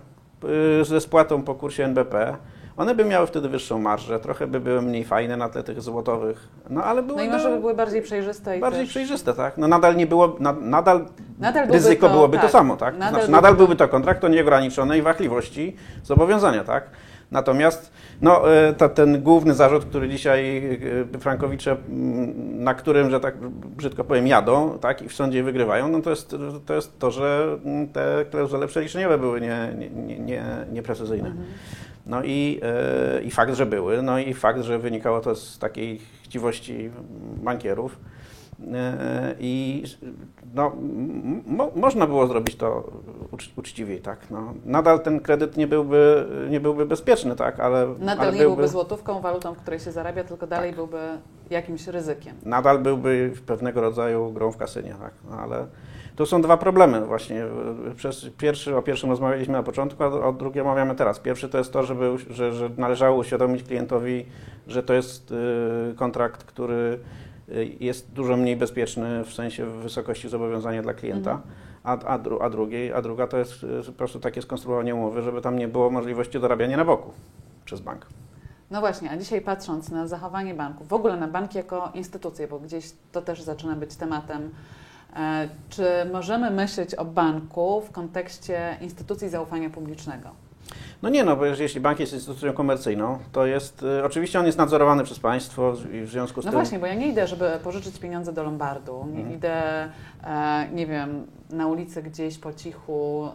y, 0.81 0.85
ze 0.85 1.01
spłatą 1.01 1.41
po 1.43 1.55
kursie 1.55 1.83
NBP. 1.85 2.35
One 2.77 2.95
by 2.95 3.05
miały 3.05 3.27
wtedy 3.27 3.49
wyższą 3.49 3.79
marżę, 3.79 4.19
trochę 4.19 4.47
by 4.47 4.59
były 4.59 4.81
mniej 4.81 5.03
fajne 5.03 5.37
na 5.37 5.49
tle 5.49 5.63
tych 5.63 5.81
złotowych, 5.81 6.47
no 6.69 6.83
ale 6.83 7.03
były 7.03 7.17
No 7.17 7.23
i 7.23 7.29
może 7.29 7.49
by 7.49 7.59
były 7.59 7.73
bardziej 7.73 8.01
przejrzyste 8.01 8.57
i 8.57 8.61
bardziej 8.61 8.81
też... 8.81 8.89
przejrzyste, 8.89 9.33
tak? 9.33 9.57
No 9.57 9.67
nadal 9.67 9.95
nie 9.95 10.07
było, 10.07 10.35
na, 10.39 10.53
nadal, 10.53 11.05
Nadal 11.39 11.67
ryzyko 11.67 12.07
to- 12.07 12.13
byłoby 12.13 12.37
to 12.37 12.41
tak, 12.41 12.51
samo, 12.51 12.77
tak? 12.77 12.93
To 12.93 12.99
nadal 12.99 13.09
znaczy, 13.13 13.25
byłby 13.25 13.35
nadal 13.37 13.51
to- 13.51 13.57
byłby 13.57 13.75
to 13.75 13.87
kontrakt 13.87 14.23
o 14.23 14.27
nieograniczonej 14.27 15.01
wahliwości 15.01 15.75
zobowiązania, 16.03 16.63
tak? 16.63 16.89
Natomiast 17.31 17.91
no, 18.21 18.55
e, 18.55 18.89
ten 18.89 19.21
główny 19.21 19.53
zarzut, 19.53 19.85
który 19.85 20.09
dzisiaj 20.09 20.57
e, 21.15 21.19
Frankowicze, 21.19 21.77
na 22.37 22.73
którym, 22.73 23.09
że 23.09 23.19
tak 23.19 23.37
brzydko 23.49 24.03
powiem, 24.03 24.27
jadą 24.27 24.79
tak, 24.79 25.01
i 25.01 25.09
w 25.09 25.13
sądzie 25.13 25.43
wygrywają, 25.43 25.87
no 25.87 26.01
to 26.01 26.09
jest 26.09 26.35
to, 26.65 26.73
jest 26.73 26.99
to 26.99 27.11
że 27.11 27.57
te 27.93 28.25
klauzule 28.31 28.67
przeliczeniowe 28.67 29.17
były 29.17 29.41
nie, 29.41 29.73
nie, 29.77 29.89
nie, 29.89 30.19
nie, 30.19 30.43
nieprecyzyjne. 30.71 31.33
No 32.05 32.23
i, 32.23 32.59
e, 32.63 33.21
i 33.21 33.31
fakt, 33.31 33.53
że 33.53 33.65
były, 33.65 34.01
no 34.01 34.19
i 34.19 34.33
fakt, 34.33 34.61
że 34.61 34.79
wynikało 34.79 35.19
to 35.19 35.35
z 35.35 35.59
takiej 35.59 35.99
chciwości 36.23 36.89
bankierów. 37.43 37.99
E, 38.73 39.35
I 39.39 39.83
no, 40.53 40.71
mo, 41.47 41.71
można 41.75 42.07
było 42.07 42.27
zrobić 42.27 42.55
to 42.55 42.91
ucz, 43.31 43.51
uczciwiej, 43.55 44.01
tak. 44.01 44.31
No, 44.31 44.53
nadal 44.65 44.99
ten 44.99 45.19
kredyt 45.19 45.57
nie 45.57 45.67
byłby, 45.67 46.25
nie 46.49 46.59
byłby 46.59 46.85
bezpieczny, 46.85 47.35
tak, 47.35 47.59
ale, 47.59 47.87
Nadal 47.99 48.27
ale 48.27 48.37
nie 48.37 48.43
byłby 48.43 48.67
złotówką, 48.67 49.21
walutą, 49.21 49.53
w 49.53 49.57
której 49.57 49.79
się 49.79 49.91
zarabia, 49.91 50.23
tylko 50.23 50.47
dalej 50.47 50.73
byłby 50.73 50.99
jakimś 51.49 51.87
ryzykiem. 51.87 52.35
nadal 52.45 52.79
byłby 52.79 53.33
pewnego 53.45 53.81
rodzaju 53.81 54.31
grą 54.31 54.51
w 54.51 54.57
kasynie, 54.57 54.95
tak. 55.01 55.11
No, 55.29 55.37
ale 55.37 55.67
tu 56.15 56.25
są 56.25 56.41
dwa 56.41 56.57
problemy 56.57 57.05
właśnie. 57.05 57.45
Przez 57.95 58.25
pierwszy, 58.37 58.75
o 58.75 58.81
pierwszym 58.81 59.09
rozmawialiśmy 59.09 59.53
na 59.53 59.63
początku, 59.63 60.03
a 60.03 60.07
o 60.07 60.33
drugie 60.33 60.61
omawiamy 60.61 60.95
teraz. 60.95 61.19
Pierwszy 61.19 61.49
to 61.49 61.57
jest 61.57 61.73
to, 61.73 61.83
żeby, 61.83 62.15
że, 62.29 62.53
że 62.53 62.69
należało 62.77 63.17
uświadomić 63.17 63.63
klientowi, 63.63 64.25
że 64.67 64.83
to 64.83 64.93
jest 64.93 65.31
y, 65.31 65.95
kontrakt, 65.95 66.43
który 66.43 66.99
jest 67.79 68.11
dużo 68.11 68.37
mniej 68.37 68.57
bezpieczny 68.57 69.23
w 69.23 69.33
sensie 69.33 69.65
wysokości 69.65 70.29
zobowiązania 70.29 70.81
dla 70.81 70.93
klienta. 70.93 71.41
A, 71.83 71.99
a, 71.99 72.17
dru, 72.17 72.41
a, 72.41 72.49
drugiej, 72.49 72.93
a 72.93 73.01
druga 73.01 73.27
to 73.27 73.37
jest 73.37 73.63
y, 73.63 73.83
po 73.85 73.91
prostu 73.91 74.19
takie 74.19 74.41
skonstruowanie 74.41 74.95
umowy, 74.95 75.21
żeby 75.21 75.41
tam 75.41 75.57
nie 75.57 75.67
było 75.67 75.89
możliwości 75.89 76.39
dorabiania 76.39 76.77
na 76.77 76.85
boku 76.85 77.11
przez 77.65 77.81
bank. 77.81 78.05
No 78.71 78.79
właśnie, 78.79 79.11
a 79.11 79.17
dzisiaj 79.17 79.41
patrząc 79.41 79.89
na 79.89 80.07
zachowanie 80.07 80.53
banków, 80.53 80.87
w 80.87 80.93
ogóle 80.93 81.17
na 81.17 81.27
banki 81.27 81.57
jako 81.57 81.91
instytucje, 81.93 82.47
bo 82.47 82.59
gdzieś 82.59 82.91
to 83.11 83.21
też 83.21 83.41
zaczyna 83.41 83.75
być 83.75 83.95
tematem, 83.95 84.49
e, 85.15 85.49
czy 85.69 85.85
możemy 86.11 86.51
myśleć 86.51 86.95
o 86.95 87.05
banku 87.05 87.81
w 87.81 87.91
kontekście 87.91 88.77
instytucji 88.81 89.29
zaufania 89.29 89.69
publicznego? 89.69 90.46
No 91.01 91.09
nie, 91.09 91.23
no 91.23 91.35
bo 91.35 91.45
jeśli 91.45 91.81
bank 91.81 91.99
jest 91.99 92.13
instytucją 92.13 92.53
komercyjną, 92.53 93.19
to 93.31 93.45
jest, 93.45 93.83
y, 93.83 94.03
oczywiście 94.03 94.39
on 94.39 94.45
jest 94.45 94.57
nadzorowany 94.57 95.03
przez 95.03 95.19
państwo 95.19 95.73
i 95.93 96.01
w 96.01 96.09
związku 96.09 96.41
z 96.41 96.45
No 96.45 96.51
tym... 96.51 96.59
właśnie, 96.59 96.79
bo 96.79 96.85
ja 96.85 96.93
nie 96.93 97.07
idę, 97.07 97.27
żeby 97.27 97.49
pożyczyć 97.63 97.99
pieniądze 97.99 98.33
do 98.33 98.43
Lombardu, 98.43 99.05
nie 99.13 99.17
Mhm. 99.19 99.35
idę, 99.35 99.89
e, 100.23 100.67
nie 100.73 100.87
wiem, 100.87 101.27
na 101.49 101.67
ulicy 101.67 102.03
gdzieś 102.03 102.37
po 102.37 102.53
cichu 102.53 103.29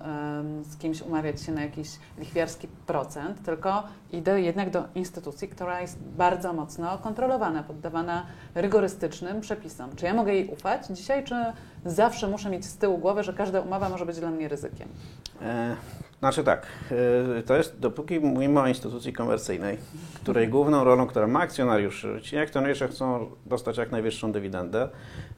z 0.62 0.76
kimś 0.76 1.02
umawiać 1.02 1.42
się 1.42 1.52
na 1.52 1.62
jakiś 1.62 1.88
lichwiarski 2.18 2.68
procent, 2.86 3.42
tylko 3.44 3.82
idę 4.12 4.40
jednak 4.40 4.70
do 4.70 4.84
instytucji, 4.94 5.48
która 5.48 5.80
jest 5.80 5.98
bardzo 5.98 6.52
mocno 6.52 6.98
kontrolowana, 6.98 7.62
poddawana 7.62 8.26
rygorystycznym 8.54 9.40
przepisom. 9.40 9.96
Czy 9.96 10.06
ja 10.06 10.14
mogę 10.14 10.34
jej 10.34 10.48
ufać 10.48 10.86
dzisiaj, 10.86 11.24
czy 11.24 11.34
zawsze 11.84 12.28
muszę 12.28 12.50
mieć 12.50 12.64
z 12.64 12.76
tyłu 12.76 12.98
głowy, 12.98 13.22
że 13.22 13.32
każda 13.32 13.60
umowa 13.60 13.88
może 13.88 14.06
być 14.06 14.20
dla 14.20 14.30
mnie 14.30 14.48
ryzykiem? 14.48 14.88
E, 15.42 15.76
Znaczy 16.22 16.44
tak, 16.44 16.66
e, 17.38 17.42
to 17.42 17.56
jest, 17.56 17.78
dopóki 17.78 18.20
mówimy 18.20 18.60
o 18.60 18.66
instytucji 18.66 19.12
komercyjnej, 19.12 19.78
której 20.14 20.48
główną 20.48 20.84
rolą, 20.84 21.06
która 21.06 21.26
ma 21.26 21.40
akcjonariuszy, 21.40 22.20
ci 22.22 22.38
akcjonariusze 22.38 22.88
chcą 22.88 23.30
dostać 23.46 23.76
jak 23.76 23.90
najwyższą 23.90 24.32
dywidendę, 24.32 24.82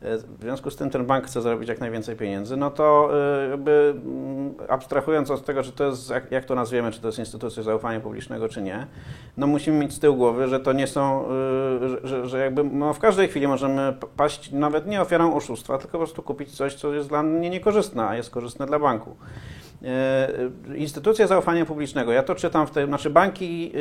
e, 0.03 0.19
w 0.19 0.41
związku 0.41 0.71
z 0.71 0.77
tym 0.77 0.91
ten 0.91 1.07
bank 1.07 1.27
chce 1.27 1.43
zarobić 1.43 1.69
jak 1.69 1.81
najwięcej 1.81 2.17
pieniędzy, 2.17 2.57
no 2.57 2.64
to 2.71 3.11
e, 3.45 3.49
jakby 3.49 3.95
mm, 4.07 4.55
abstrahując 4.69 5.31
od 5.31 5.45
tego, 5.45 5.63
czy 5.63 5.73
to 5.73 5.85
jest, 5.85 6.13
jak, 6.31 6.45
to 6.45 6.55
nazwiemy, 6.55 6.93
czy 6.93 7.01
to 7.01 7.09
jest 7.09 7.19
instytucja 7.19 7.63
zaufania 7.63 8.01
publicznego, 8.01 8.49
czy 8.49 8.63
nie, 8.63 8.87
no 9.37 9.47
musimy 9.47 9.79
mieć 9.79 9.93
z 9.93 10.01
tyłu 10.01 10.17
głowy, 10.17 10.49
że 10.49 10.61
to 10.61 10.73
nie 10.73 10.87
są, 10.87 11.25
e, 11.25 12.09
że, 12.09 12.27
że, 12.29 12.39
jakby 12.39 12.65
no 12.65 12.95
w 12.95 12.99
każdej 12.99 13.29
chwili 13.29 13.49
możemy 13.49 13.97
paść 14.17 14.53
nawet 14.53 14.87
nie 14.87 15.01
ofiarą 15.01 15.35
oszustwa, 15.35 15.79
tylko 15.79 15.93
po 15.93 15.99
prostu 15.99 16.23
kupić 16.23 16.57
coś, 16.57 16.75
co 16.75 16.95
jest 16.95 17.09
dla 17.09 17.23
mnie 17.23 17.51
niekorzystne, 17.51 18.09
a 18.09 18.17
jest 18.17 18.31
korzystne 18.31 18.67
dla 18.67 18.79
banku. 18.79 19.17
E, 19.85 20.77
Instytucja 20.77 21.27
zaufania 21.27 21.67
publicznego. 21.67 22.13
Ja 22.13 22.23
to 22.23 22.35
czytam 22.35 22.67
w 22.67 22.71
tej, 22.71 22.87
znaczy 22.87 23.11
banki 23.11 23.73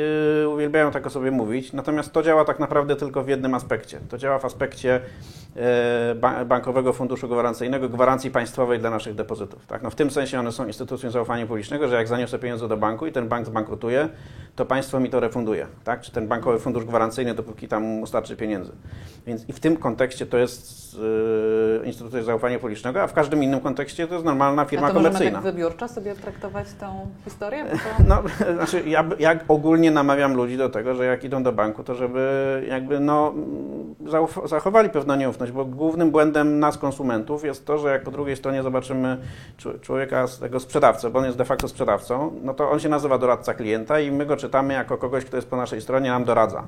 y, 0.44 0.48
uwielbiają 0.48 0.90
tak 0.90 1.06
o 1.06 1.10
sobie 1.10 1.30
mówić, 1.30 1.72
natomiast 1.72 2.12
to 2.12 2.22
działa 2.22 2.44
tak 2.44 2.58
naprawdę 2.58 2.96
tylko 2.96 3.22
w 3.24 3.28
jednym 3.28 3.54
aspekcie. 3.54 4.00
To 4.08 4.18
działa 4.18 4.38
w 4.38 4.44
aspekcie 4.44 5.00
e, 5.56 6.14
ba, 6.14 6.44
Bankowego 6.44 6.92
Funduszu 6.92 7.28
Gwarancyjnego, 7.28 7.88
gwarancji 7.88 8.30
państwowej 8.30 8.78
dla 8.78 8.90
naszych 8.90 9.14
depozytów. 9.14 9.66
Tak? 9.66 9.82
No 9.82 9.90
w 9.90 9.94
tym 9.94 10.10
sensie 10.10 10.38
one 10.38 10.52
są 10.52 10.66
instytucją 10.66 11.10
zaufania 11.10 11.46
publicznego, 11.46 11.88
że 11.88 11.94
jak 11.94 12.08
zaniosę 12.08 12.38
pieniądze 12.38 12.68
do 12.68 12.76
banku 12.76 13.06
i 13.06 13.12
ten 13.12 13.28
bank 13.28 13.46
zbankrutuje, 13.46 14.08
to 14.56 14.64
państwo 14.64 15.00
mi 15.00 15.10
to 15.10 15.20
refunduje. 15.20 15.66
Tak? 15.84 16.00
Czy 16.00 16.12
ten 16.12 16.28
Bankowy 16.28 16.58
Fundusz 16.58 16.84
Gwarancyjny, 16.84 17.34
dopóki 17.34 17.68
tam 17.68 17.82
mu 17.82 18.06
starczy 18.06 18.36
pieniędzy. 18.36 18.72
Więc 19.26 19.48
i 19.48 19.52
w 19.52 19.60
tym 19.60 19.76
kontekście 19.76 20.26
to 20.26 20.38
jest 20.38 20.94
y, 21.82 21.86
instytucja 21.86 22.22
zaufania 22.22 22.58
publicznego, 22.58 23.02
a 23.02 23.06
w 23.06 23.12
każdym 23.12 23.42
innym 23.42 23.60
kontekście 23.60 24.06
to 24.06 24.14
jest 24.14 24.26
normalna 24.26 24.64
firma 24.64 24.86
a 24.86 24.88
to 24.88 24.94
możemy 24.94 25.08
komercyjna. 25.08 25.42
tak 25.42 25.52
wybiórczo 25.52 25.88
sobie 25.88 26.14
traktować 26.14 26.66
tą 26.80 27.06
historię? 27.24 27.64
To... 27.64 28.04
No, 28.08 28.22
znaczy 28.56 28.82
ja, 28.86 29.04
ja 29.18 29.38
ogólnie 29.48 29.90
namawiam 29.90 30.34
ludzi 30.34 30.56
do 30.56 30.68
tego, 30.68 30.94
że 30.94 31.04
jak 31.04 31.24
idą 31.24 31.42
do 31.42 31.52
banku, 31.52 31.84
to 31.84 31.94
żeby 31.94 32.64
jakby 32.68 33.00
no, 33.00 33.34
zachowali 34.44 34.90
pewną 34.90 35.16
nieufność, 35.16 35.52
bo 35.52 35.64
głównym 35.64 36.10
błędem 36.10 36.58
nas, 36.58 36.78
konsumentów, 36.78 37.44
jest 37.44 37.66
to, 37.66 37.78
że 37.78 37.88
jak 37.88 38.02
po 38.02 38.10
drugiej 38.10 38.36
stronie 38.36 38.62
zobaczymy 38.62 39.18
człowieka, 39.80 40.26
z 40.26 40.38
tego 40.38 40.60
sprzedawcę, 40.60 41.10
bo 41.10 41.18
on 41.18 41.24
jest 41.24 41.38
de 41.38 41.44
facto 41.44 41.68
sprzedawcą, 41.68 42.32
no 42.42 42.54
to 42.54 42.70
on 42.70 42.80
się 42.80 42.88
nazywa 42.88 43.18
doradca 43.18 43.54
klienta 43.54 44.00
i 44.00 44.10
my 44.10 44.26
go 44.26 44.36
czytamy 44.44 44.74
jako 44.74 44.98
kogoś, 44.98 45.24
kto 45.24 45.36
jest 45.36 45.50
po 45.50 45.56
naszej 45.56 45.80
stronie, 45.80 46.10
nam 46.10 46.24
doradza. 46.24 46.66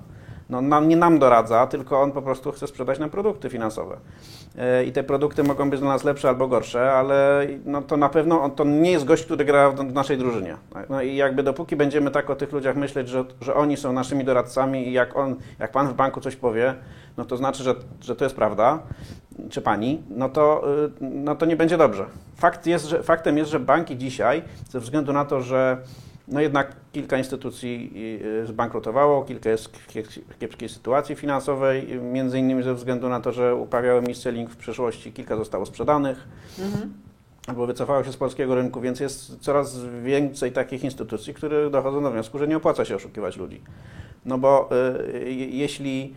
No, 0.50 0.60
nam, 0.60 0.88
nie 0.88 0.96
nam 0.96 1.18
doradza, 1.18 1.66
tylko 1.66 2.02
on 2.02 2.12
po 2.12 2.22
prostu 2.22 2.52
chce 2.52 2.66
sprzedać 2.66 2.98
nam 2.98 3.10
produkty 3.10 3.50
finansowe. 3.50 3.96
E, 4.58 4.84
I 4.84 4.92
te 4.92 5.04
produkty 5.04 5.42
mogą 5.42 5.70
być 5.70 5.80
dla 5.80 5.88
nas 5.88 6.04
lepsze 6.04 6.28
albo 6.28 6.48
gorsze, 6.48 6.92
ale 6.92 7.46
no 7.64 7.82
to 7.82 7.96
na 7.96 8.08
pewno 8.08 8.42
on, 8.42 8.50
to 8.50 8.64
nie 8.64 8.90
jest 8.90 9.04
gość, 9.04 9.24
który 9.24 9.44
gra 9.44 9.70
w, 9.70 9.76
w 9.76 9.92
naszej 9.92 10.18
drużynie. 10.18 10.56
No 10.88 11.02
i 11.02 11.16
jakby 11.16 11.42
dopóki 11.42 11.76
będziemy 11.76 12.10
tak 12.10 12.30
o 12.30 12.36
tych 12.36 12.52
ludziach 12.52 12.76
myśleć, 12.76 13.08
że, 13.08 13.24
że 13.40 13.54
oni 13.54 13.76
są 13.76 13.92
naszymi 13.92 14.24
doradcami 14.24 14.88
i 14.88 14.92
jak, 14.92 15.16
on, 15.16 15.36
jak 15.58 15.72
pan 15.72 15.88
w 15.88 15.94
banku 15.94 16.20
coś 16.20 16.36
powie, 16.36 16.74
no 17.16 17.24
to 17.24 17.36
znaczy, 17.36 17.62
że, 17.62 17.74
że 18.00 18.16
to 18.16 18.24
jest 18.24 18.36
prawda, 18.36 18.78
czy 19.50 19.62
pani, 19.62 20.02
no 20.10 20.28
to, 20.28 20.64
y, 20.86 20.90
no 21.00 21.34
to 21.34 21.46
nie 21.46 21.56
będzie 21.56 21.76
dobrze. 21.76 22.06
Fakt 22.36 22.66
jest, 22.66 22.86
że, 22.86 23.02
faktem 23.02 23.38
jest, 23.38 23.50
że 23.50 23.60
banki 23.60 23.96
dzisiaj, 23.96 24.42
ze 24.70 24.80
względu 24.80 25.12
na 25.12 25.24
to, 25.24 25.40
że 25.40 25.78
no 26.28 26.40
jednak 26.40 26.76
kilka 26.92 27.18
instytucji 27.18 27.92
y, 28.42 28.46
zbankrutowało, 28.46 29.24
kilka 29.24 29.50
jest 29.50 29.76
w 29.76 29.88
kiep- 29.92 30.20
w 30.28 30.38
kiepskiej 30.38 30.68
sytuacji 30.68 31.16
finansowej, 31.16 31.92
y, 31.94 32.00
między 32.00 32.38
innymi 32.38 32.62
ze 32.62 32.74
względu 32.74 33.08
na 33.08 33.20
to, 33.20 33.32
że 33.32 33.54
uprawiały 33.54 34.02
mis-selling 34.02 34.48
w 34.50 34.56
przeszłości, 34.56 35.12
kilka 35.12 35.36
zostało 35.36 35.66
sprzedanych 35.66 36.28
Mhm. 36.58 36.92
albo 37.46 37.66
wycofało 37.66 38.04
się 38.04 38.12
z 38.12 38.16
polskiego 38.16 38.54
rynku, 38.54 38.80
więc 38.80 39.00
jest 39.00 39.38
coraz 39.40 39.80
więcej 40.04 40.52
takich 40.52 40.84
instytucji, 40.84 41.34
które 41.34 41.70
dochodzą 41.70 42.02
do 42.02 42.10
wniosku, 42.10 42.38
że 42.38 42.48
nie 42.48 42.56
opłaca 42.56 42.84
się 42.84 42.96
oszukiwać 42.96 43.36
ludzi. 43.36 43.60
No 44.24 44.38
bo 44.38 44.70
y, 45.14 45.30
je- 45.32 45.48
jeśli 45.48 46.14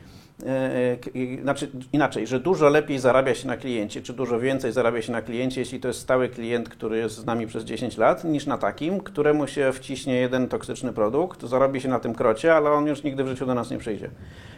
znaczy 1.41 1.67
inaczej, 1.93 2.27
że 2.27 2.39
dużo 2.39 2.69
lepiej 2.69 2.99
zarabia 2.99 3.35
się 3.35 3.47
na 3.47 3.57
kliencie, 3.57 4.01
czy 4.01 4.13
dużo 4.13 4.39
więcej 4.39 4.71
zarabia 4.71 5.01
się 5.01 5.11
na 5.11 5.21
kliencie, 5.21 5.61
jeśli 5.61 5.79
to 5.79 5.87
jest 5.87 5.99
stały 5.99 6.29
klient, 6.29 6.69
który 6.69 6.97
jest 6.97 7.15
z 7.15 7.25
nami 7.25 7.47
przez 7.47 7.63
10 7.63 7.97
lat, 7.97 8.23
niż 8.23 8.45
na 8.45 8.57
takim, 8.57 8.99
któremu 8.99 9.47
się 9.47 9.73
wciśnie 9.73 10.15
jeden 10.15 10.47
toksyczny 10.47 10.93
produkt, 10.93 11.43
zarobi 11.43 11.81
się 11.81 11.89
na 11.89 11.99
tym 11.99 12.15
krocie, 12.15 12.55
ale 12.55 12.71
on 12.71 12.87
już 12.87 13.03
nigdy 13.03 13.23
w 13.23 13.27
życiu 13.27 13.45
do 13.45 13.55
nas 13.55 13.71
nie 13.71 13.77
przyjdzie. 13.77 14.09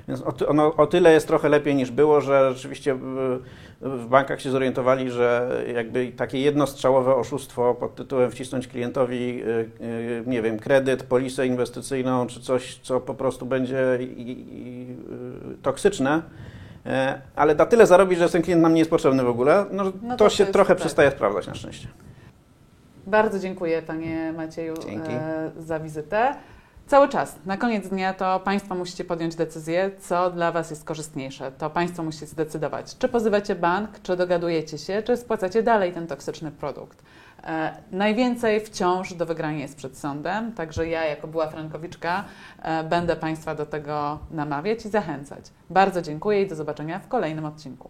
Więc 0.07 0.21
o, 0.21 0.47
ono, 0.47 0.75
o 0.75 0.87
tyle 0.87 1.13
jest 1.13 1.27
trochę 1.27 1.49
lepiej 1.49 1.75
niż 1.75 1.91
było, 1.91 2.21
że 2.21 2.53
rzeczywiście 2.53 2.95
w, 2.95 3.39
w 3.81 4.05
bankach 4.07 4.41
się 4.41 4.51
zorientowali, 4.51 5.11
że 5.11 5.61
jakby 5.73 6.07
takie 6.07 6.39
jednostrzałowe 6.39 7.15
oszustwo 7.15 7.75
pod 7.75 7.95
tytułem 7.95 8.31
wcisnąć 8.31 8.67
klientowi, 8.67 9.43
nie 10.25 10.41
wiem, 10.41 10.59
kredyt, 10.59 11.03
polisę 11.03 11.47
inwestycyjną, 11.47 12.27
czy 12.27 12.41
coś, 12.41 12.79
co 12.83 12.99
po 12.99 13.13
prostu 13.13 13.45
będzie 13.45 13.99
i, 14.01 14.45
toksyczne, 15.61 16.21
e, 16.85 17.21
ale 17.35 17.55
na 17.55 17.65
tyle 17.65 17.87
zarobić, 17.87 18.19
że 18.19 18.29
ten 18.29 18.41
klient 18.41 18.61
nam 18.61 18.73
nie 18.73 18.79
jest 18.79 18.91
potrzebny 18.91 19.23
w 19.23 19.27
ogóle, 19.29 19.65
no, 19.71 19.83
No 20.01 20.17
to, 20.17 20.23
to 20.25 20.29
się 20.29 20.45
trochę 20.45 20.73
tak. 20.73 20.77
przestaje 20.77 21.11
sprawdzać 21.11 21.47
na 21.47 21.55
szczęście. 21.55 21.87
Bardzo 23.07 23.39
dziękuję 23.39 23.81
Panie 23.81 24.33
Macieju 24.37 24.73
Dzięki. 24.77 25.11
e, 25.11 25.51
za 25.59 25.79
wizytę. 25.79 26.35
Cały 26.87 27.09
czas, 27.09 27.35
na 27.45 27.57
koniec 27.57 27.87
dnia 27.87 28.13
to 28.13 28.39
Państwo 28.39 28.75
musicie 28.75 29.03
podjąć 29.03 29.35
decyzję, 29.35 29.91
co 29.99 30.31
dla 30.31 30.51
Was 30.51 30.69
jest 30.69 30.83
korzystniejsze. 30.83 31.51
To 31.51 31.69
Państwo 31.69 32.03
musicie 32.03 32.25
zdecydować, 32.25 32.97
czy 32.97 33.09
pozywacie 33.09 33.55
bank, 33.55 33.89
czy 34.03 34.15
dogadujecie 34.15 34.77
się, 34.77 35.03
czy 35.03 35.17
spłacacie 35.17 35.63
dalej 35.63 35.93
ten 35.93 36.07
toksyczny 36.07 36.51
produkt. 36.51 37.03
E, 37.43 37.75
najwięcej 37.91 38.59
wciąż 38.59 39.13
do 39.13 39.25
wygrania 39.25 39.59
jest 39.59 39.77
przed 39.77 39.97
sądem, 39.97 40.51
także 40.51 40.87
ja, 40.87 41.05
jako 41.05 41.27
była 41.27 41.47
Frankowiczka, 41.47 42.23
e, 42.61 42.83
będę 42.83 43.15
Państwa 43.15 43.55
do 43.55 43.65
tego 43.65 44.19
namawiać 44.31 44.85
i 44.85 44.89
zachęcać. 44.89 45.45
Bardzo 45.69 46.01
dziękuję 46.01 46.41
i 46.41 46.47
do 46.47 46.55
zobaczenia 46.55 46.99
w 46.99 47.07
kolejnym 47.07 47.45
odcinku. 47.45 47.89